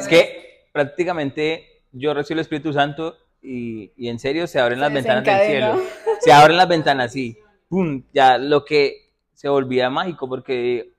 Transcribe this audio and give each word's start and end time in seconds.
Es 0.00 0.08
que 0.08 0.68
prácticamente 0.72 1.84
yo 1.92 2.14
recibo 2.14 2.36
el 2.36 2.40
Espíritu 2.40 2.72
Santo 2.72 3.18
y, 3.42 3.92
y 3.96 4.08
en 4.08 4.18
serio 4.18 4.46
se 4.46 4.58
abren 4.58 4.78
Se 4.78 4.80
las 4.80 4.92
ventanas 4.94 5.24
del 5.24 5.46
cielo. 5.46 5.82
Se 6.20 6.32
abren 6.32 6.56
las 6.56 6.68
ventanas, 6.68 7.12
sí. 7.12 7.38
¡Pum! 7.68 8.04
Ya 8.12 8.36
lo 8.38 8.64
que 8.64 9.14
se 9.32 9.48
volvía 9.48 9.88
mágico 9.88 10.28
porque, 10.28 10.94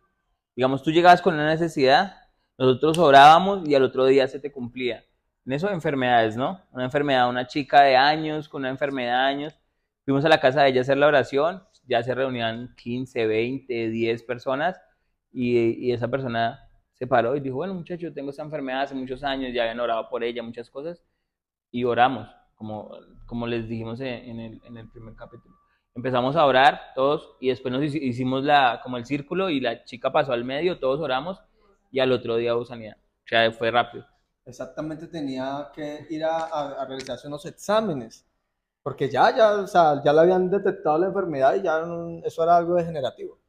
digamos, 0.55 0.81
tú 0.81 0.91
llegabas 0.91 1.21
con 1.21 1.35
una 1.35 1.47
necesidad, 1.47 2.15
nosotros 2.57 2.97
orábamos 2.97 3.67
y 3.67 3.75
al 3.75 3.83
otro 3.83 4.05
día 4.05 4.27
se 4.27 4.39
te 4.39 4.51
cumplía. 4.51 5.03
En 5.45 5.53
eso 5.53 5.69
enfermedades, 5.69 6.37
¿no? 6.37 6.59
Una 6.71 6.85
enfermedad, 6.85 7.29
una 7.29 7.45
chica 7.45 7.81
de 7.81 7.95
años, 7.95 8.49
con 8.49 8.61
una 8.61 8.69
enfermedad 8.69 9.27
de 9.27 9.33
años. 9.33 9.59
Fuimos 10.05 10.25
a 10.25 10.29
la 10.29 10.39
casa 10.39 10.63
de 10.63 10.69
ella 10.69 10.81
a 10.81 10.83
hacer 10.83 10.97
la 10.97 11.07
oración, 11.07 11.63
ya 11.87 12.01
se 12.03 12.15
reunían 12.15 12.73
15, 12.75 13.27
20, 13.27 13.89
10 13.89 14.23
personas 14.23 14.79
y, 15.31 15.87
y 15.87 15.91
esa 15.91 16.07
persona 16.07 16.70
se 17.01 17.07
paró 17.07 17.35
y 17.35 17.39
dijo, 17.39 17.55
bueno 17.55 17.73
muchachos, 17.73 18.13
tengo 18.13 18.29
esta 18.29 18.43
enfermedad 18.43 18.83
hace 18.83 18.93
muchos 18.93 19.23
años, 19.23 19.51
ya 19.55 19.63
habían 19.63 19.79
orado 19.79 20.07
por 20.07 20.23
ella, 20.23 20.43
muchas 20.43 20.69
cosas, 20.69 21.01
y 21.71 21.83
oramos, 21.83 22.27
como, 22.53 22.91
como 23.25 23.47
les 23.47 23.67
dijimos 23.67 23.99
en, 24.01 24.39
el, 24.39 24.61
en 24.63 24.77
el 24.77 24.87
primer 24.87 25.15
capítulo. 25.15 25.55
Empezamos 25.95 26.35
a 26.35 26.45
orar 26.45 26.79
todos 26.93 27.35
y 27.39 27.49
después 27.49 27.71
nos 27.73 27.81
hici- 27.81 27.99
hicimos 28.03 28.43
la, 28.43 28.81
como 28.83 28.97
el 28.97 29.05
círculo 29.07 29.49
y 29.49 29.59
la 29.59 29.83
chica 29.83 30.11
pasó 30.11 30.31
al 30.31 30.45
medio, 30.45 30.77
todos 30.77 30.99
oramos 31.01 31.41
y 31.89 31.99
al 32.01 32.11
otro 32.11 32.35
día 32.35 32.55
hubo 32.55 32.65
sanidad. 32.65 32.97
O 32.97 33.27
sea, 33.27 33.51
fue 33.51 33.71
rápido. 33.71 34.05
Exactamente 34.45 35.07
tenía 35.07 35.71
que 35.73 36.05
ir 36.07 36.23
a, 36.23 36.37
a- 36.37 36.83
a 36.83 36.85
realizarse 36.85 37.27
unos 37.27 37.47
exámenes, 37.47 38.27
porque 38.83 39.09
ya, 39.09 39.35
ya, 39.35 39.53
o 39.55 39.65
sea, 39.65 40.03
ya 40.03 40.13
le 40.13 40.19
habían 40.19 40.51
detectado 40.51 40.99
la 40.99 41.07
enfermedad 41.07 41.55
y 41.55 41.63
ya 41.63 41.81
no- 41.81 42.21
eso 42.23 42.43
era 42.43 42.57
algo 42.57 42.75
degenerativo. 42.75 43.39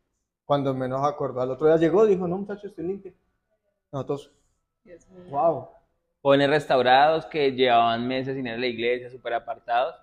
Cuando 0.47 0.73
menos 0.73 1.07
acordó, 1.07 1.43
al 1.43 1.51
otro 1.51 1.67
día 1.67 1.77
llegó, 1.77 2.07
dijo, 2.07 2.27
no 2.27 2.39
muchachos, 2.39 2.71
estoy 2.71 2.87
limpio. 2.87 3.13
Nosotros, 3.93 4.33
wow. 5.29 5.69
Jóvenes 6.23 6.49
restaurados 6.49 7.27
que 7.27 7.53
llevaban 7.53 8.07
meses 8.09 8.35
sin 8.37 8.47
ir 8.47 8.55
a 8.55 8.57
la 8.57 8.67
iglesia, 8.67 9.11
súper 9.11 9.35
apartados, 9.35 9.95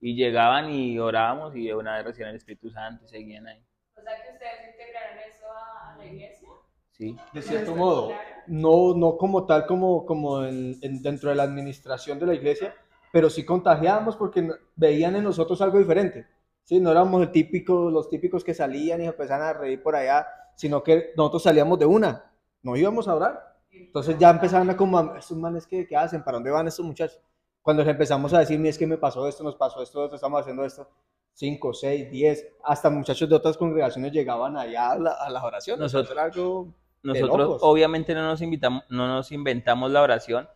y 0.00 0.14
llegaban 0.14 0.70
y 0.70 0.98
orábamos 0.98 1.54
y 1.54 1.66
de 1.66 1.74
una 1.74 1.96
vez 1.96 2.06
recibían 2.06 2.30
el 2.30 2.36
Espíritu 2.36 2.70
Santo 2.70 3.04
y 3.04 3.08
seguían 3.08 3.46
ahí. 3.46 3.62
O 3.96 4.02
sea 4.02 4.12
que 4.22 4.32
ustedes 4.32 4.70
integraron 4.72 5.18
eso 5.18 5.44
a, 5.52 5.96
la 5.98 6.06
iglesia. 6.06 6.48
Sí. 6.92 7.16
De 7.32 7.42
cierto 7.42 7.74
modo, 7.74 8.12
no, 8.46 8.94
no 8.94 9.16
como 9.18 9.44
tal, 9.46 9.66
como, 9.66 10.06
como 10.06 10.44
en- 10.44 10.76
en- 10.80 11.02
dentro 11.02 11.28
de 11.30 11.36
la 11.36 11.42
administración 11.42 12.18
de 12.18 12.26
la 12.26 12.34
iglesia, 12.34 12.74
pero 13.12 13.28
sí 13.28 13.44
contagiábamos 13.44 14.16
porque 14.16 14.48
veían 14.76 15.16
en 15.16 15.24
nosotros 15.24 15.60
algo 15.60 15.78
diferente. 15.78 16.26
¿sí? 16.62 16.80
No 16.80 16.90
éramos 16.92 17.20
el 17.20 17.30
típico, 17.32 17.90
los 17.90 18.08
típicos 18.08 18.42
que 18.44 18.54
salían 18.54 19.02
y 19.02 19.06
empezaban 19.06 19.46
a 19.48 19.52
reír 19.52 19.82
por 19.82 19.96
allá, 19.96 20.26
sino 20.56 20.82
que 20.82 21.12
nosotros 21.16 21.42
salíamos 21.42 21.78
de 21.78 21.86
una, 21.86 22.32
no 22.64 22.76
íbamos 22.76 23.06
a 23.06 23.14
orar. 23.14 23.54
Entonces 23.70 24.16
ya 24.18 24.30
empezaban 24.30 24.68
a 24.70 24.76
como, 24.76 25.14
estos 25.14 25.36
manes 25.36 25.66
que, 25.66 25.86
¿qué 25.86 25.96
hacen? 25.96 26.24
¿Para 26.24 26.36
dónde 26.36 26.50
van 26.50 26.66
estos 26.66 26.84
muchachos? 26.84 27.20
Cuando 27.62 27.82
les 27.84 27.90
empezamos 27.92 28.32
a 28.34 28.40
decir, 28.40 28.58
"Mira, 28.58 28.70
es 28.70 28.78
que 28.78 28.86
me 28.86 28.98
pasó 28.98 29.26
esto, 29.28 29.42
nos 29.44 29.54
pasó 29.56 29.82
esto, 29.82 30.04
esto, 30.04 30.16
estamos 30.16 30.40
haciendo 30.40 30.64
esto, 30.64 30.88
5, 31.32 31.72
6, 31.72 32.10
10, 32.10 32.46
hasta 32.64 32.90
muchachos 32.90 33.28
de 33.28 33.34
otras 33.36 33.56
congregaciones 33.56 34.12
llegaban 34.12 34.56
allá 34.56 34.90
a, 34.92 34.98
la- 34.98 35.12
a 35.12 35.30
las 35.30 35.42
oraciones. 35.42 35.80
Nosotros- 35.80 36.10
Era 36.12 36.22
algo 36.24 36.74
Nosotros 37.02 37.28
obviamente 37.62 38.14
no 38.14 38.22
nos, 38.22 38.40
invitamos, 38.42 38.84
no 38.88 39.06
nos 39.08 39.30
inventamos 39.32 39.90
la 39.90 40.02
oración, 40.02 40.48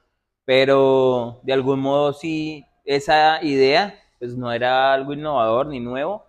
pero 0.44 1.40
de 1.42 1.52
algún 1.52 1.80
modo 1.80 2.12
sí, 2.14 2.64
esa 2.84 3.42
idea, 3.44 3.94
pues 4.18 4.36
no 4.36 4.50
era 4.52 4.94
algo 4.94 5.12
innovador 5.12 5.66
ni 5.66 5.78
nuevo, 5.80 6.24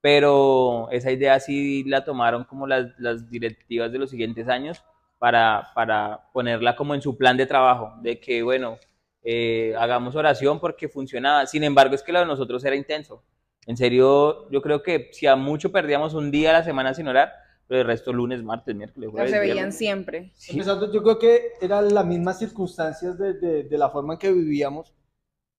pero 0.00 0.88
esa 0.90 1.10
idea 1.10 1.40
sí 1.40 1.82
la 1.84 2.04
tomaron 2.04 2.44
como 2.44 2.66
las, 2.66 2.86
las 2.98 3.28
directivas 3.30 3.90
de 3.90 3.98
los 3.98 4.10
siguientes 4.10 4.48
años 4.48 4.84
para, 5.24 5.70
para 5.74 6.20
ponerla 6.34 6.76
como 6.76 6.94
en 6.94 7.00
su 7.00 7.16
plan 7.16 7.34
de 7.38 7.46
trabajo, 7.46 7.94
de 8.02 8.20
que, 8.20 8.42
bueno, 8.42 8.76
eh, 9.22 9.74
hagamos 9.78 10.14
oración 10.16 10.60
porque 10.60 10.86
funcionaba. 10.86 11.46
Sin 11.46 11.64
embargo, 11.64 11.94
es 11.94 12.02
que 12.02 12.12
lo 12.12 12.18
de 12.18 12.26
nosotros 12.26 12.62
era 12.62 12.76
intenso. 12.76 13.22
En 13.66 13.74
serio, 13.78 14.50
yo 14.50 14.60
creo 14.60 14.82
que 14.82 15.08
si 15.12 15.26
a 15.26 15.34
mucho 15.34 15.72
perdíamos 15.72 16.12
un 16.12 16.30
día 16.30 16.50
a 16.50 16.58
la 16.58 16.62
semana 16.62 16.92
sin 16.92 17.08
orar, 17.08 17.32
pero 17.66 17.80
el 17.80 17.86
resto 17.86 18.12
lunes, 18.12 18.42
martes, 18.42 18.74
miércoles, 18.76 19.08
jueves, 19.10 19.30
se 19.30 19.38
veían 19.38 19.54
viernes. 19.56 19.78
siempre. 19.78 20.30
Sí. 20.34 20.52
Empezando, 20.52 20.92
yo 20.92 21.02
creo 21.02 21.18
que 21.18 21.52
eran 21.62 21.94
las 21.94 22.04
mismas 22.04 22.38
circunstancias 22.38 23.16
de, 23.16 23.32
de- 23.32 23.62
de 23.62 23.78
la 23.78 23.88
forma 23.88 24.12
en 24.12 24.18
que 24.18 24.30
vivíamos. 24.30 24.92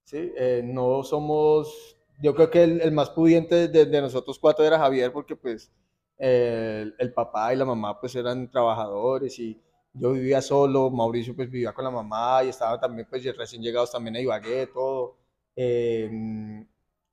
¿sí? 0.04 0.32
Eh, 0.38 0.62
no 0.64 1.02
somos, 1.02 1.98
yo 2.22 2.36
creo 2.36 2.52
que 2.52 2.64
el, 2.66 2.82
el 2.82 2.92
más 2.92 3.10
pudiente 3.10 3.68
de, 3.68 3.86
de 3.88 4.02
nosotros 4.02 4.38
cuatro 4.38 4.64
era 4.64 4.78
Javier, 4.78 5.12
porque 5.12 5.36
pues 5.36 5.72
eh, 6.18 6.82
el, 6.84 6.96
el 7.00 7.14
papá 7.14 7.54
y 7.54 7.58
la 7.58 7.66
mamá 7.66 8.00
pues 8.00 8.16
eran 8.16 8.50
trabajadores 8.50 9.38
y 9.40 9.60
yo 9.94 10.12
vivía 10.12 10.42
solo, 10.42 10.90
Mauricio 10.90 11.36
pues 11.36 11.50
vivía 11.50 11.74
con 11.74 11.86
la 11.86 11.92
mamá 11.92 12.44
y 12.44 12.50
estaban 12.50 12.80
también 12.80 13.08
pues 13.10 13.24
recién 13.38 13.62
llegados 13.62 13.92
también 13.92 14.16
a 14.18 14.20
Ibagué, 14.20 14.68
todo. 14.68 15.18
Eh, 15.56 16.10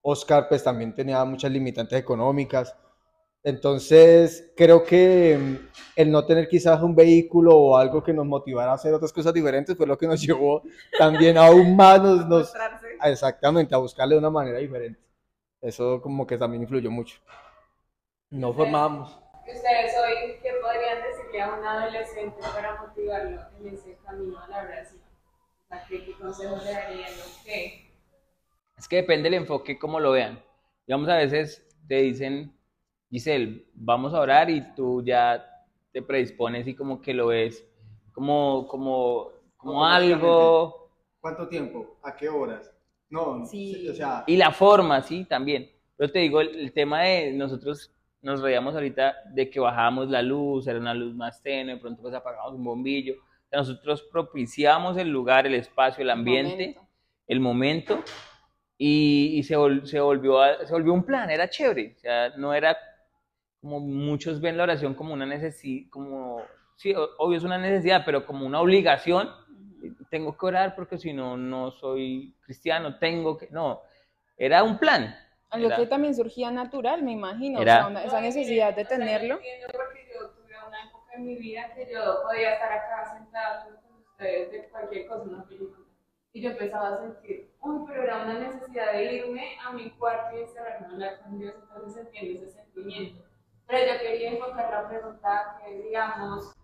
Oscar 0.02 0.48
pues 0.48 0.62
también 0.64 0.94
tenía 0.94 1.24
muchas 1.24 1.50
limitantes 1.52 1.98
económicas. 1.98 2.74
Entonces, 3.44 4.52
creo 4.56 4.84
que 4.84 5.36
mm, 5.38 5.56
el 5.96 6.10
no 6.12 6.24
tener 6.24 6.48
quizás 6.48 6.80
un 6.82 6.94
vehículo 6.94 7.56
o 7.56 7.76
algo 7.76 8.02
que 8.02 8.12
nos 8.12 8.26
motivara 8.26 8.72
a 8.72 8.74
hacer 8.74 8.94
otras 8.94 9.12
cosas 9.12 9.34
diferentes 9.34 9.76
fue 9.76 9.86
lo 9.86 9.98
que 9.98 10.06
nos 10.06 10.20
llevó 10.26 10.62
también 10.98 11.36
aún 11.38 11.76
más, 11.76 12.02
nos, 12.02 12.26
nos- 12.28 12.54
a- 13.00 13.10
exactamente, 13.10 13.74
a 13.74 13.78
buscarle 13.78 14.14
de 14.14 14.20
una 14.20 14.30
manera 14.30 14.58
diferente. 14.58 15.00
Eso 15.60 16.00
como 16.02 16.26
que 16.26 16.38
también 16.38 16.62
influyó 16.62 16.90
mucho. 16.90 17.19
No 18.32 18.54
formábamos. 18.54 19.10
Ustedes 19.47 19.93
hoy, 20.03 20.38
¿qué 20.43 20.53
podrían 20.62 21.03
decirle 21.03 21.43
a 21.43 21.53
un 21.53 21.65
adolescente 21.66 22.41
para 22.54 22.81
motivarlo 22.81 23.43
en 23.60 23.75
ese 23.75 23.98
camino 24.06 24.38
a 24.38 24.48
la 24.48 24.62
oración? 24.62 25.03
¿qué, 25.87 26.03
qué 26.03 26.12
consejos 26.15 26.65
le 26.65 26.72
darían? 26.72 27.10
¿O 27.10 27.44
qué? 27.44 27.91
Es 28.78 28.88
que 28.88 28.97
depende 28.97 29.28
del 29.28 29.34
enfoque, 29.41 29.78
cómo 29.78 30.00
lo 30.00 30.12
vean. 30.12 30.43
Digamos, 30.87 31.10
a 31.10 31.16
veces 31.16 31.69
te 31.87 31.97
dicen, 31.97 32.56
Giselle, 33.10 33.66
vamos 33.75 34.15
a 34.15 34.20
orar 34.20 34.49
y 34.49 34.62
tú 34.75 35.03
ya 35.04 35.47
te 35.93 36.00
predispones 36.00 36.66
y 36.66 36.75
como 36.75 37.03
que 37.03 37.12
lo 37.12 37.26
ves 37.26 37.69
como, 38.14 38.66
como, 38.66 39.28
como 39.59 39.84
algo. 39.84 40.91
¿Cuánto 41.20 41.49
tiempo? 41.49 41.99
¿A 42.03 42.16
qué 42.16 42.31
horas? 42.31 42.75
No, 43.10 43.44
Sí. 43.44 43.91
o 43.91 43.94
sea, 43.94 44.25
Y 44.26 44.38
la 44.38 44.53
forma, 44.53 45.03
sí, 45.03 45.26
también. 45.26 45.70
Pero 45.99 46.10
te 46.10 46.20
digo, 46.20 46.41
el, 46.41 46.59
el 46.59 46.72
tema 46.72 47.03
de 47.03 47.32
nosotros 47.32 47.94
nos 48.22 48.40
reíamos 48.40 48.74
ahorita 48.74 49.14
de 49.34 49.50
que 49.50 49.60
bajábamos 49.60 50.08
la 50.08 50.22
luz, 50.22 50.66
era 50.66 50.78
una 50.78 50.94
luz 50.94 51.14
más 51.14 51.42
tenue, 51.42 51.74
de 51.74 51.80
pronto 51.80 52.02
pues 52.02 52.14
apagamos 52.14 52.54
un 52.54 52.64
bombillo. 52.64 53.14
O 53.14 53.48
sea, 53.50 53.58
nosotros 53.58 54.02
propiciamos 54.10 54.96
el 54.96 55.08
lugar, 55.08 55.46
el 55.46 55.54
espacio, 55.54 56.02
el 56.02 56.10
ambiente. 56.10 56.52
Momento. 56.74 56.88
el 57.28 57.40
momento 57.40 58.02
y, 58.78 59.38
y 59.38 59.42
se, 59.44 59.56
vol- 59.56 59.84
se, 59.86 60.00
volvió 60.00 60.40
a- 60.40 60.66
se 60.66 60.72
volvió 60.72 60.92
un 60.92 61.04
plan, 61.04 61.30
era 61.30 61.48
chévere, 61.48 61.94
o 61.96 62.00
sea, 62.00 62.30
no 62.36 62.52
era 62.54 62.76
como 63.60 63.78
muchos 63.80 64.40
ven 64.40 64.56
la 64.56 64.64
oración 64.64 64.94
como 64.94 65.12
una 65.14 65.24
necesidad, 65.26 65.88
como, 65.90 66.42
sí, 66.76 66.92
obvio 67.18 67.38
es 67.38 67.44
una 67.44 67.58
necesidad, 67.58 68.02
pero 68.04 68.26
como 68.26 68.44
una 68.44 68.60
obligación, 68.60 69.30
tengo 70.10 70.36
que 70.36 70.46
orar 70.46 70.74
porque 70.74 70.98
si 70.98 71.12
no, 71.12 71.36
no 71.36 71.70
soy 71.70 72.34
cristiano, 72.44 72.98
tengo 72.98 73.38
que, 73.38 73.48
no, 73.50 73.80
era 74.36 74.62
un 74.64 74.78
plan. 74.78 75.14
Algo 75.52 75.66
Era- 75.68 75.76
que 75.76 75.86
también 75.86 76.14
surgía 76.14 76.50
natural, 76.50 77.02
me 77.02 77.12
imagino. 77.12 77.58
o 77.58 77.62
Era- 77.62 77.74
sea, 77.76 77.86
una- 77.88 78.04
esa 78.04 78.20
necesidad 78.22 78.74
de 78.74 78.82
O 78.82 78.86
sea, 78.86 78.96
yo 78.96 79.04
tenerlo. 79.04 79.34
porque 79.36 80.08
yo 80.12 80.30
tuve 80.30 80.54
una 80.66 80.88
época 80.88 81.12
en 81.14 81.24
mi 81.26 81.36
vida 81.36 81.74
que 81.74 81.92
yo 81.92 82.22
podía 82.22 82.54
estar 82.54 82.72
acá 82.72 83.04
sentada 83.18 83.64
con 83.66 84.00
ustedes 84.00 84.50
de 84.50 84.68
cualquier 84.70 85.06
cosa, 85.06 85.22
una 85.24 85.44
película. 85.44 85.78
Y 86.32 86.40
yo 86.40 86.50
empezaba 86.52 86.88
a 86.94 86.98
sentir, 86.98 87.52
uy, 87.60 87.84
pero 87.86 88.02
era 88.04 88.22
una 88.24 88.38
necesidad 88.38 88.92
de 88.92 89.04
irme 89.16 89.58
a 89.62 89.72
mi 89.72 89.90
cuarto 89.90 90.34
y 90.34 90.40
encerrarme 90.40 90.86
a 90.86 90.90
hablar 90.90 91.20
con 91.20 91.38
Dios, 91.38 91.54
entonces 91.62 92.06
entiendo 92.06 92.46
ese 92.46 92.50
sentimiento. 92.52 93.22
Pero 93.69 93.92
yo 93.92 94.00
quería 94.00 94.30
enfocar 94.30 94.70
la 94.70 94.88
pregunta 94.88 95.60
que, 95.62 95.82
digamos, 95.82 96.54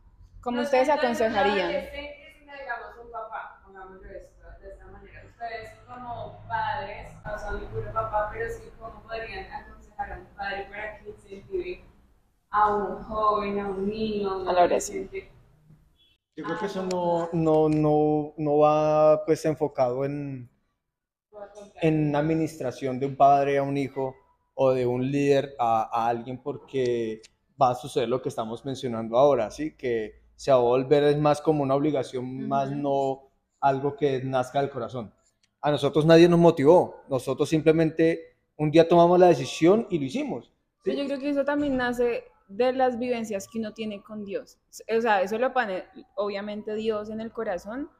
¿Cómo 0.41 0.63
ustedes 0.63 0.89
aconsejarían? 0.89 1.69
digamos, 1.71 2.97
un 3.05 3.11
papá, 3.13 3.61
pongámoslo 3.65 4.09
de 4.09 4.31
esta 4.63 4.87
manera. 4.87 5.23
Ustedes 5.27 5.78
como 5.99 6.47
padres, 6.49 7.13
no 7.25 7.39
son 7.39 7.61
ningún 7.61 7.93
papá, 7.93 8.31
pero 8.33 8.51
sí 8.51 8.71
cómo 8.79 9.03
podrían 9.03 9.51
aconsejar 9.53 10.13
a 10.13 10.19
un 10.21 10.27
padre 10.37 10.67
para 10.71 10.99
que 10.99 11.11
incentive 11.11 11.85
a 12.51 12.75
un 12.75 13.03
joven, 13.05 13.61
a 13.61 13.69
un 13.69 13.87
niño, 13.89 14.31
a 14.31 14.37
un 14.39 14.49
A 14.49 14.53
la 14.53 14.65
oración. 14.65 14.99
adolescente. 15.01 15.31
yo 16.37 16.45
creo 16.45 16.59
que 16.59 16.67
eso 16.67 16.83
no, 16.83 17.29
no, 17.33 17.69
no, 17.69 18.35
no 18.37 18.59
va 18.59 19.25
pues 19.27 19.45
enfocado 19.45 20.05
en, 20.05 20.51
en 21.81 22.15
administración 22.17 22.99
de 23.01 23.07
un 23.07 23.17
padre 23.17 23.59
a 23.59 23.63
un 23.63 23.77
hijo 23.77 24.15
o 24.55 24.73
de 24.73 24.87
un 24.87 25.11
líder 25.11 25.55
a, 25.59 25.83
a 25.93 26.09
alguien 26.09 26.43
porque 26.43 27.23
va 27.61 27.71
a 27.71 27.75
suceder 27.75 28.09
lo 28.09 28.23
que 28.23 28.29
estamos 28.29 28.65
mencionando 28.65 29.17
ahora, 29.19 29.51
¿sí? 29.51 29.77
Que 29.77 30.23
se 30.37 30.51
va 30.51 30.59
a 30.59 30.61
volver 30.61 31.05
es 31.05 31.19
más 31.19 31.41
como 31.41 31.63
una 31.63 31.75
obligación, 31.75 32.47
más 32.49 32.71
no 32.73 33.31
algo 33.61 33.97
que 33.97 34.23
nazca 34.25 34.61
del 34.61 34.71
corazón. 34.71 35.13
A 35.61 35.71
nosotros 35.71 36.07
nadie 36.07 36.29
nos 36.29 36.39
motivó, 36.39 37.03
nosotros 37.09 37.49
simplemente 37.49 38.37
un 38.57 38.71
día 38.71 38.89
tomamos 38.89 39.19
la 39.19 39.29
decisión 39.29 39.87
y 39.91 39.99
lo 39.99 40.05
hicimos. 40.05 40.53
Sí, 40.85 40.97
Yo 40.97 41.05
creo 41.07 41.19
que 41.19 41.31
eso 41.31 41.45
también 41.45 41.77
nace 41.77 42.25
de 42.49 42.73
las 42.73 42.99
vivencias 42.99 43.47
que 43.49 43.59
uno 43.59 43.75
tiene 43.75 44.03
con 44.03 44.25
Dios. 44.25 44.59
O 44.97 45.01
sea, 45.01 45.23
eso 45.23 45.39
lo 45.39 45.53
pone 45.53 45.85
obviamente 46.17 46.75
Dios 46.75 47.11
en 47.11 47.21
el 47.21 47.33
corazón, 47.33 47.91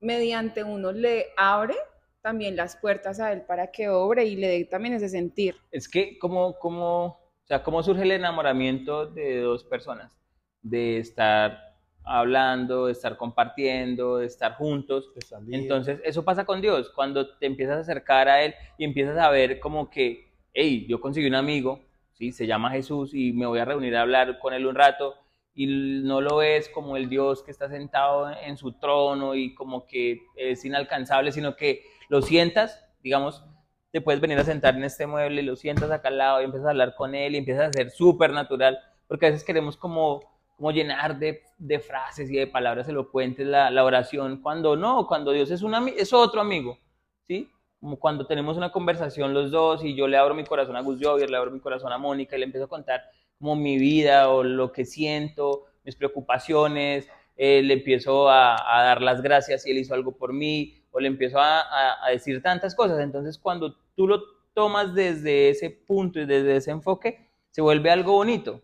mediante 0.00 0.62
uno 0.64 0.92
le 0.92 1.26
abre 1.36 1.74
también 2.22 2.56
las 2.56 2.76
puertas 2.76 3.18
a 3.20 3.32
él 3.32 3.42
para 3.42 3.70
que 3.70 3.88
obre 3.88 4.24
y 4.26 4.36
le 4.36 4.48
dé 4.48 4.64
también 4.64 4.94
ese 4.94 5.08
sentir. 5.08 5.56
Es 5.70 5.88
que, 5.88 6.18
¿cómo, 6.18 6.58
cómo, 6.58 7.04
o 7.06 7.46
sea, 7.46 7.62
¿cómo 7.62 7.82
surge 7.82 8.02
el 8.02 8.12
enamoramiento 8.12 9.06
de 9.06 9.40
dos 9.40 9.64
personas? 9.64 10.16
De 10.62 10.98
estar 10.98 11.69
hablando, 12.10 12.86
de 12.86 12.92
estar 12.92 13.16
compartiendo, 13.16 14.18
de 14.18 14.26
estar 14.26 14.54
juntos. 14.54 15.10
de. 15.14 15.56
Entonces, 15.56 16.00
eso 16.04 16.24
pasa 16.24 16.44
con 16.44 16.60
Dios, 16.60 16.90
cuando 16.94 17.36
te 17.36 17.46
empiezas 17.46 17.76
a 17.76 17.80
acercar 17.80 18.28
a 18.28 18.42
Él 18.42 18.54
y 18.78 18.84
empiezas 18.84 19.18
a 19.18 19.30
ver 19.30 19.60
como 19.60 19.90
que, 19.90 20.32
hey, 20.52 20.86
yo 20.88 21.00
conseguí 21.00 21.26
un 21.26 21.36
amigo, 21.36 21.80
¿sí? 22.12 22.32
se 22.32 22.46
llama 22.46 22.70
Jesús 22.70 23.14
y 23.14 23.32
me 23.32 23.46
voy 23.46 23.60
a 23.60 23.64
reunir 23.64 23.96
a 23.96 24.02
hablar 24.02 24.38
con 24.38 24.54
Él 24.54 24.66
un 24.66 24.74
rato 24.74 25.14
y 25.54 25.66
no 26.02 26.20
lo 26.20 26.36
ves 26.38 26.68
como 26.68 26.96
el 26.96 27.08
Dios 27.08 27.42
que 27.42 27.50
está 27.50 27.68
sentado 27.68 28.30
en 28.30 28.56
su 28.56 28.72
trono 28.72 29.34
y 29.34 29.54
como 29.54 29.86
que 29.86 30.20
es 30.36 30.64
inalcanzable, 30.64 31.32
sino 31.32 31.56
que 31.56 31.84
lo 32.08 32.22
sientas, 32.22 32.84
digamos, 33.02 33.44
te 33.92 34.00
puedes 34.00 34.20
venir 34.20 34.38
a 34.38 34.44
sentar 34.44 34.76
en 34.76 34.84
este 34.84 35.06
mueble, 35.06 35.42
lo 35.42 35.56
sientas 35.56 35.90
acá 35.90 36.08
al 36.08 36.18
lado 36.18 36.40
y 36.40 36.44
empiezas 36.44 36.66
a 36.66 36.70
hablar 36.70 36.94
con 36.94 37.14
Él 37.14 37.34
y 37.34 37.38
empiezas 37.38 37.68
a 37.68 37.72
ser 37.72 37.90
súper 37.90 38.32
natural, 38.32 38.78
porque 39.08 39.26
a 39.26 39.30
veces 39.30 39.44
queremos 39.44 39.76
como, 39.76 40.39
como 40.60 40.72
llenar 40.72 41.18
de, 41.18 41.42
de 41.56 41.80
frases 41.80 42.30
y 42.30 42.36
de 42.36 42.46
palabras 42.46 42.86
elocuentes 42.86 43.46
la, 43.46 43.70
la 43.70 43.82
oración, 43.82 44.42
cuando 44.42 44.76
no, 44.76 45.06
cuando 45.06 45.32
Dios 45.32 45.50
es, 45.50 45.62
un 45.62 45.74
es 45.96 46.12
otro 46.12 46.42
amigo, 46.42 46.78
¿sí? 47.26 47.50
Como 47.80 47.98
cuando 47.98 48.26
tenemos 48.26 48.58
una 48.58 48.70
conversación 48.70 49.32
los 49.32 49.50
dos 49.50 49.82
y 49.82 49.94
yo 49.94 50.06
le 50.06 50.18
abro 50.18 50.34
mi 50.34 50.44
corazón 50.44 50.76
a 50.76 50.82
Gus 50.82 50.98
Jovier, 51.02 51.30
le 51.30 51.38
abro 51.38 51.50
mi 51.50 51.60
corazón 51.60 51.90
a 51.94 51.96
Mónica 51.96 52.36
y 52.36 52.40
le 52.40 52.44
empiezo 52.44 52.66
a 52.66 52.68
contar 52.68 53.00
como 53.38 53.56
mi 53.56 53.78
vida 53.78 54.28
o 54.28 54.42
lo 54.42 54.70
que 54.70 54.84
siento, 54.84 55.64
mis 55.82 55.96
preocupaciones, 55.96 57.08
eh, 57.38 57.62
le 57.62 57.72
empiezo 57.72 58.28
a, 58.28 58.54
dar 58.66 59.00
las 59.00 59.22
gracias 59.22 59.62
si 59.62 59.70
él 59.70 59.78
hizo 59.78 59.94
algo 59.94 60.12
por 60.12 60.34
mí, 60.34 60.84
o 60.90 61.00
le 61.00 61.08
empiezo 61.08 61.38
a- 61.40 62.04
a 62.06 62.10
decir 62.10 62.42
tantas 62.42 62.74
cosas. 62.74 63.00
Entonces, 63.00 63.38
cuando 63.38 63.76
tú 63.96 64.06
lo 64.06 64.20
tomas 64.52 64.94
desde 64.94 65.48
ese 65.48 65.70
punto 65.70 66.20
y 66.20 66.26
desde 66.26 66.56
ese 66.56 66.70
enfoque, 66.70 67.30
se 67.48 67.62
vuelve 67.62 67.90
algo 67.90 68.12
bonito. 68.12 68.60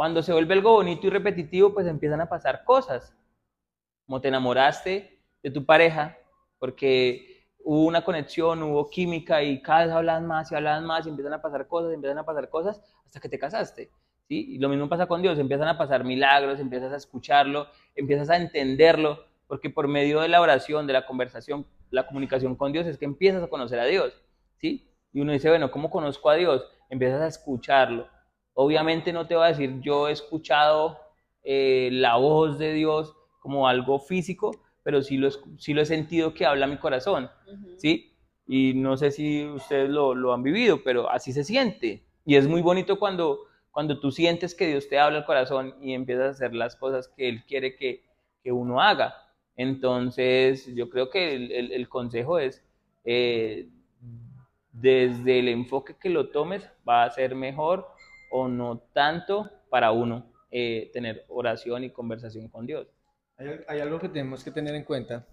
Cuando 0.00 0.22
se 0.22 0.32
vuelve 0.32 0.54
algo 0.54 0.72
bonito 0.72 1.06
y 1.06 1.10
repetitivo, 1.10 1.74
pues 1.74 1.86
empiezan 1.86 2.22
a 2.22 2.26
pasar 2.26 2.64
cosas. 2.64 3.14
Como 4.06 4.18
te 4.18 4.28
enamoraste 4.28 5.20
de 5.42 5.50
tu 5.50 5.66
pareja, 5.66 6.16
porque 6.58 7.44
hubo 7.58 7.84
una 7.84 8.02
conexión, 8.02 8.62
hubo 8.62 8.88
química 8.88 9.42
y 9.42 9.60
cada 9.60 9.84
vez 9.84 9.92
hablan 9.92 10.26
más 10.26 10.50
y 10.50 10.54
hablan 10.54 10.86
más 10.86 11.04
y 11.04 11.10
empiezan 11.10 11.34
a 11.34 11.42
pasar 11.42 11.68
cosas, 11.68 11.92
empiezan 11.92 12.16
a 12.16 12.24
pasar 12.24 12.48
cosas 12.48 12.82
hasta 13.04 13.20
que 13.20 13.28
te 13.28 13.38
casaste. 13.38 13.90
¿sí? 14.26 14.54
Y 14.54 14.58
lo 14.58 14.70
mismo 14.70 14.88
pasa 14.88 15.06
con 15.06 15.20
Dios, 15.20 15.38
empiezan 15.38 15.68
a 15.68 15.76
pasar 15.76 16.02
milagros, 16.02 16.60
empiezas 16.60 16.94
a 16.94 16.96
escucharlo, 16.96 17.66
empiezas 17.94 18.30
a 18.30 18.38
entenderlo, 18.38 19.26
porque 19.46 19.68
por 19.68 19.86
medio 19.86 20.22
de 20.22 20.28
la 20.28 20.40
oración, 20.40 20.86
de 20.86 20.94
la 20.94 21.04
conversación, 21.04 21.66
la 21.90 22.06
comunicación 22.06 22.56
con 22.56 22.72
Dios 22.72 22.86
es 22.86 22.96
que 22.96 23.04
empiezas 23.04 23.42
a 23.42 23.48
conocer 23.48 23.78
a 23.78 23.84
Dios. 23.84 24.14
¿sí? 24.56 24.90
Y 25.12 25.20
uno 25.20 25.32
dice, 25.32 25.50
bueno, 25.50 25.70
¿cómo 25.70 25.90
conozco 25.90 26.30
a 26.30 26.36
Dios? 26.36 26.64
Empiezas 26.88 27.20
a 27.20 27.26
escucharlo. 27.26 28.08
Obviamente 28.54 29.12
no 29.12 29.26
te 29.26 29.34
va 29.34 29.46
a 29.46 29.48
decir, 29.48 29.80
yo 29.80 30.08
he 30.08 30.12
escuchado 30.12 30.98
eh, 31.42 31.88
la 31.92 32.16
voz 32.16 32.58
de 32.58 32.72
Dios 32.74 33.14
como 33.40 33.66
algo 33.68 33.98
físico, 33.98 34.50
pero 34.82 35.02
sí 35.02 35.16
lo, 35.16 35.30
sí 35.58 35.72
lo 35.74 35.82
he 35.82 35.86
sentido 35.86 36.34
que 36.34 36.46
habla 36.46 36.66
mi 36.66 36.76
corazón. 36.78 37.30
¿sí? 37.76 38.12
Y 38.46 38.74
no 38.74 38.96
sé 38.96 39.10
si 39.10 39.44
ustedes 39.46 39.88
lo, 39.88 40.14
lo 40.14 40.32
han 40.34 40.42
vivido, 40.42 40.82
pero 40.82 41.08
así 41.10 41.32
se 41.32 41.44
siente. 41.44 42.04
Y 42.24 42.36
es 42.36 42.46
muy 42.48 42.60
bonito 42.62 42.98
cuando, 42.98 43.40
cuando 43.70 43.98
tú 44.00 44.10
sientes 44.10 44.54
que 44.54 44.66
Dios 44.66 44.88
te 44.88 44.98
habla 44.98 45.18
al 45.18 45.24
corazón 45.24 45.74
y 45.80 45.94
empiezas 45.94 46.26
a 46.26 46.30
hacer 46.30 46.54
las 46.54 46.76
cosas 46.76 47.08
que 47.08 47.28
Él 47.28 47.44
quiere 47.46 47.76
que, 47.76 48.04
que 48.42 48.52
uno 48.52 48.80
haga. 48.82 49.14
Entonces, 49.56 50.66
yo 50.74 50.90
creo 50.90 51.10
que 51.10 51.34
el, 51.34 51.52
el- 51.52 51.72
el 51.72 51.88
consejo 51.88 52.38
es, 52.38 52.62
eh, 53.04 53.68
desde 54.72 55.38
el 55.40 55.48
enfoque 55.48 55.96
que 56.00 56.10
lo 56.10 56.30
tomes, 56.30 56.68
va 56.88 57.04
a 57.04 57.10
ser 57.10 57.34
mejor 57.34 57.86
o 58.30 58.48
no 58.48 58.78
tanto 58.92 59.50
para 59.68 59.92
uno 59.92 60.32
eh, 60.50 60.90
tener 60.92 61.24
oración 61.28 61.84
y 61.84 61.90
conversación 61.90 62.48
con 62.48 62.66
Dios. 62.66 62.86
Hay, 63.36 63.48
hay 63.68 63.80
algo 63.80 63.98
que 63.98 64.08
tenemos 64.08 64.42
que 64.44 64.50
tener 64.50 64.74
en 64.74 64.84
cuenta 64.84 65.26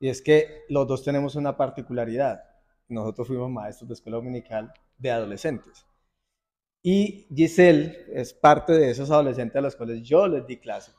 y 0.00 0.08
es 0.08 0.20
que 0.22 0.62
los 0.68 0.86
dos 0.86 1.04
tenemos 1.04 1.36
una 1.36 1.56
particularidad. 1.56 2.42
Nosotros 2.88 3.28
fuimos 3.28 3.50
maestros 3.50 3.88
de 3.88 3.94
escuela 3.94 4.16
dominical 4.16 4.72
de 4.98 5.10
adolescentes. 5.10 5.86
Y 6.82 7.28
Giselle 7.34 8.06
es 8.12 8.34
parte 8.34 8.72
de 8.72 8.90
esos 8.90 9.10
adolescentes 9.10 9.56
a 9.56 9.60
los 9.60 9.76
cuales 9.76 10.02
yo 10.02 10.26
les 10.26 10.44
di 10.46 10.58
clase. 10.58 10.92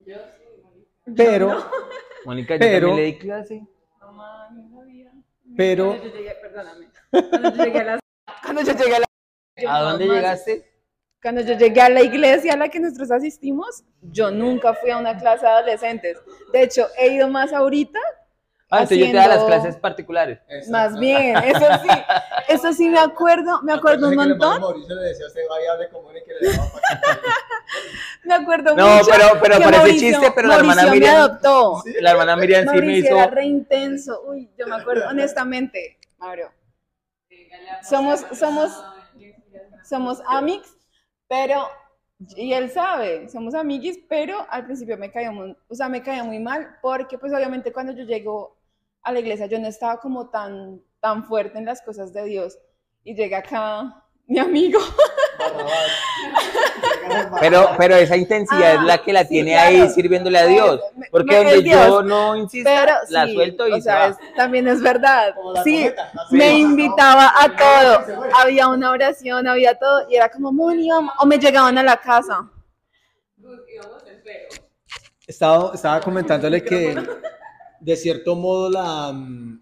Yo 0.00 0.14
sí, 0.14 0.44
Mónica. 0.62 0.90
Pero, 1.16 1.48
Mónica, 2.24 2.54
yo 2.54 2.60
Pero- 2.60 2.88
también 2.88 3.06
le 3.06 3.12
di 3.12 3.18
clase. 3.18 3.66
Mamá, 3.98 4.50
no 4.50 4.70
sabía. 4.78 5.12
pero, 5.56 5.88
Cuando 5.88 6.06
yo 6.06 6.14
llegué, 6.14 6.34
perdóname. 6.40 6.88
Cuando 7.10 7.50
yo 7.56 7.64
llegué 7.64 7.78
a 7.80 7.84
la, 7.84 8.00
cuando 8.44 8.62
yo 8.62 8.72
llegué 8.72 8.94
a 8.94 8.98
la 9.00 9.06
¿A 9.68 9.80
dónde 9.82 10.06
llegaste? 10.06 10.70
Cuando 11.22 11.40
yo 11.42 11.54
llegué 11.56 11.80
a 11.80 11.88
la 11.88 12.02
iglesia 12.02 12.52
a 12.52 12.56
la 12.56 12.68
que 12.68 12.80
nosotros 12.80 13.10
asistimos, 13.10 13.84
yo 14.02 14.30
nunca 14.30 14.74
fui 14.74 14.90
a 14.90 14.98
una 14.98 15.16
clase 15.16 15.46
de 15.46 15.52
adolescentes. 15.52 16.18
De 16.52 16.62
hecho, 16.62 16.86
he 16.98 17.14
ido 17.14 17.28
más 17.28 17.52
ahorita, 17.52 17.98
Ah, 18.70 18.78
entonces 18.82 18.98
yo 18.98 19.06
te 19.06 19.12
da 19.12 19.28
las 19.28 19.36
haciendo- 19.38 19.46
clases 19.46 19.76
particulares. 19.76 20.40
más 20.68 20.98
bien, 20.98 21.36
eso 21.36 21.66
sí, 21.82 21.88
eso 22.48 22.72
sí 22.72 22.88
me 22.90 22.98
acuerdo, 22.98 23.62
me 23.62 23.72
acuerdo 23.72 24.08
un 24.08 24.16
montón, 24.16 24.60
me 28.24 28.34
acuerdo 28.34 28.74
No, 28.74 28.96
mucho 28.96 29.06
pero- 29.10 29.40
pero 29.40 29.58
que 29.58 29.64
parece 29.64 29.98
chiste, 29.98 30.32
pero 30.34 30.48
la 30.48 30.56
hermana 30.56 30.82
Mauricio 30.82 30.90
me 30.90 30.96
Miriam- 31.06 31.16
adoptó. 31.30 31.82
La 32.00 32.10
hermana 32.10 32.36
Miriam 32.36 32.66
sí 32.68 32.80
me 32.82 32.98
hizo. 32.98 33.14
era 33.16 33.26
re 33.28 33.44
intenso, 33.46 34.22
uy, 34.26 34.50
yo 34.58 34.66
me 34.66 34.74
acuerdo, 34.76 35.08
honestamente, 35.08 35.98
Mauro, 36.18 36.50
Somos- 37.88 38.24
somos- 38.32 38.82
no. 38.82 38.93
Somos 39.84 40.20
amigos, 40.26 40.76
pero, 41.28 41.66
y 42.36 42.52
él 42.52 42.70
sabe, 42.70 43.28
somos 43.28 43.54
amiguis, 43.54 43.98
pero 44.08 44.46
al 44.50 44.64
principio 44.64 44.96
me 44.96 45.10
caía 45.10 45.30
muy, 45.30 45.56
o 45.68 45.74
sea, 45.74 45.88
me 45.88 46.02
caía 46.02 46.24
muy 46.24 46.38
mal, 46.40 46.76
porque 46.82 47.18
pues 47.18 47.32
obviamente 47.32 47.72
cuando 47.72 47.92
yo 47.92 48.04
llego 48.04 48.56
a 49.02 49.12
la 49.12 49.20
iglesia 49.20 49.46
yo 49.46 49.58
no 49.58 49.68
estaba 49.68 50.00
como 50.00 50.30
tan, 50.30 50.80
tan 51.00 51.24
fuerte 51.24 51.58
en 51.58 51.66
las 51.66 51.82
cosas 51.82 52.12
de 52.12 52.24
Dios, 52.24 52.58
y 53.04 53.14
llega 53.14 53.38
acá 53.38 54.04
mi 54.26 54.38
amigo, 54.38 54.80
Pero, 57.40 57.70
pero 57.78 57.96
esa 57.96 58.16
intensidad 58.16 58.62
Ah, 58.62 58.74
es 58.74 58.82
la 58.82 58.98
que 58.98 59.12
la 59.12 59.22
sí, 59.22 59.28
tiene 59.28 59.52
claro. 59.52 59.68
ahí 59.68 59.88
sirviéndole 59.90 60.38
a 60.38 60.46
Dios. 60.46 60.80
Porque 61.10 61.30
me- 61.30 61.36
donde 61.44 61.62
Dios. 61.62 61.86
yo 61.86 62.02
no 62.02 62.36
insisto, 62.36 62.70
pero 62.74 62.92
la 63.10 63.26
sí, 63.26 63.34
suelto 63.34 63.68
y 63.68 63.72
o 63.72 63.80
sea, 63.80 64.08
es- 64.08 64.16
también 64.36 64.66
es 64.68 64.80
verdad, 64.80 65.34
sí, 65.62 65.76
cometa, 65.84 66.12
me 66.30 66.58
invitaba 66.58 67.32
a 67.38 67.48
todo, 67.56 68.04
había 68.40 68.68
una 68.68 68.90
oración, 68.90 69.46
había 69.46 69.78
todo, 69.78 70.08
y 70.10 70.16
era 70.16 70.28
como, 70.30 70.52
Moni, 70.52 70.88
vamos", 70.90 71.14
o 71.18 71.26
me 71.26 71.38
llegaban 71.38 71.76
a 71.78 71.82
la 71.82 71.96
casa. 71.98 72.48
Estaba, 75.26 75.72
estaba 75.74 76.00
comentándole 76.00 76.62
que 76.62 76.96
de 77.80 77.96
cierto 77.96 78.34
modo 78.34 78.70
la, 78.70 79.12
mm, 79.12 79.60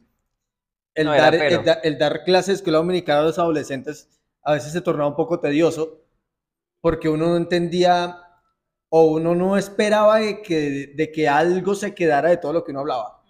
el, 0.95 1.07
No, 1.07 1.13
dar, 1.13 1.35
el, 1.35 1.61
el 1.85 1.99
dar 1.99 2.25
clases 2.25 2.47
de 2.49 2.53
escuela 2.55 2.79
dominical 2.79 3.19
a 3.19 3.23
los 3.23 3.39
adolescentes 3.39 4.09
a 4.43 4.53
veces 4.55 4.73
se 4.73 4.81
tornaba 4.81 5.09
un 5.11 5.17
poco 5.17 5.41
tedioso 5.41 6.01
porque 6.81 7.09
uno 7.09 7.29
no 7.29 7.37
entendía 7.37 8.19
o 8.89 9.05
uno 9.05 9.35
no 9.35 9.57
esperaba 9.57 10.19
de 10.19 10.43
que, 10.43 10.93
de 10.97 11.13
que 11.13 11.29
algo 11.29 11.75
se 11.75 11.95
quedara 11.95 12.29
de 12.31 12.37
todo 12.39 12.53
lo 12.53 12.65
que 12.65 12.73
uno 12.73 12.81
hablaba. 12.81 13.23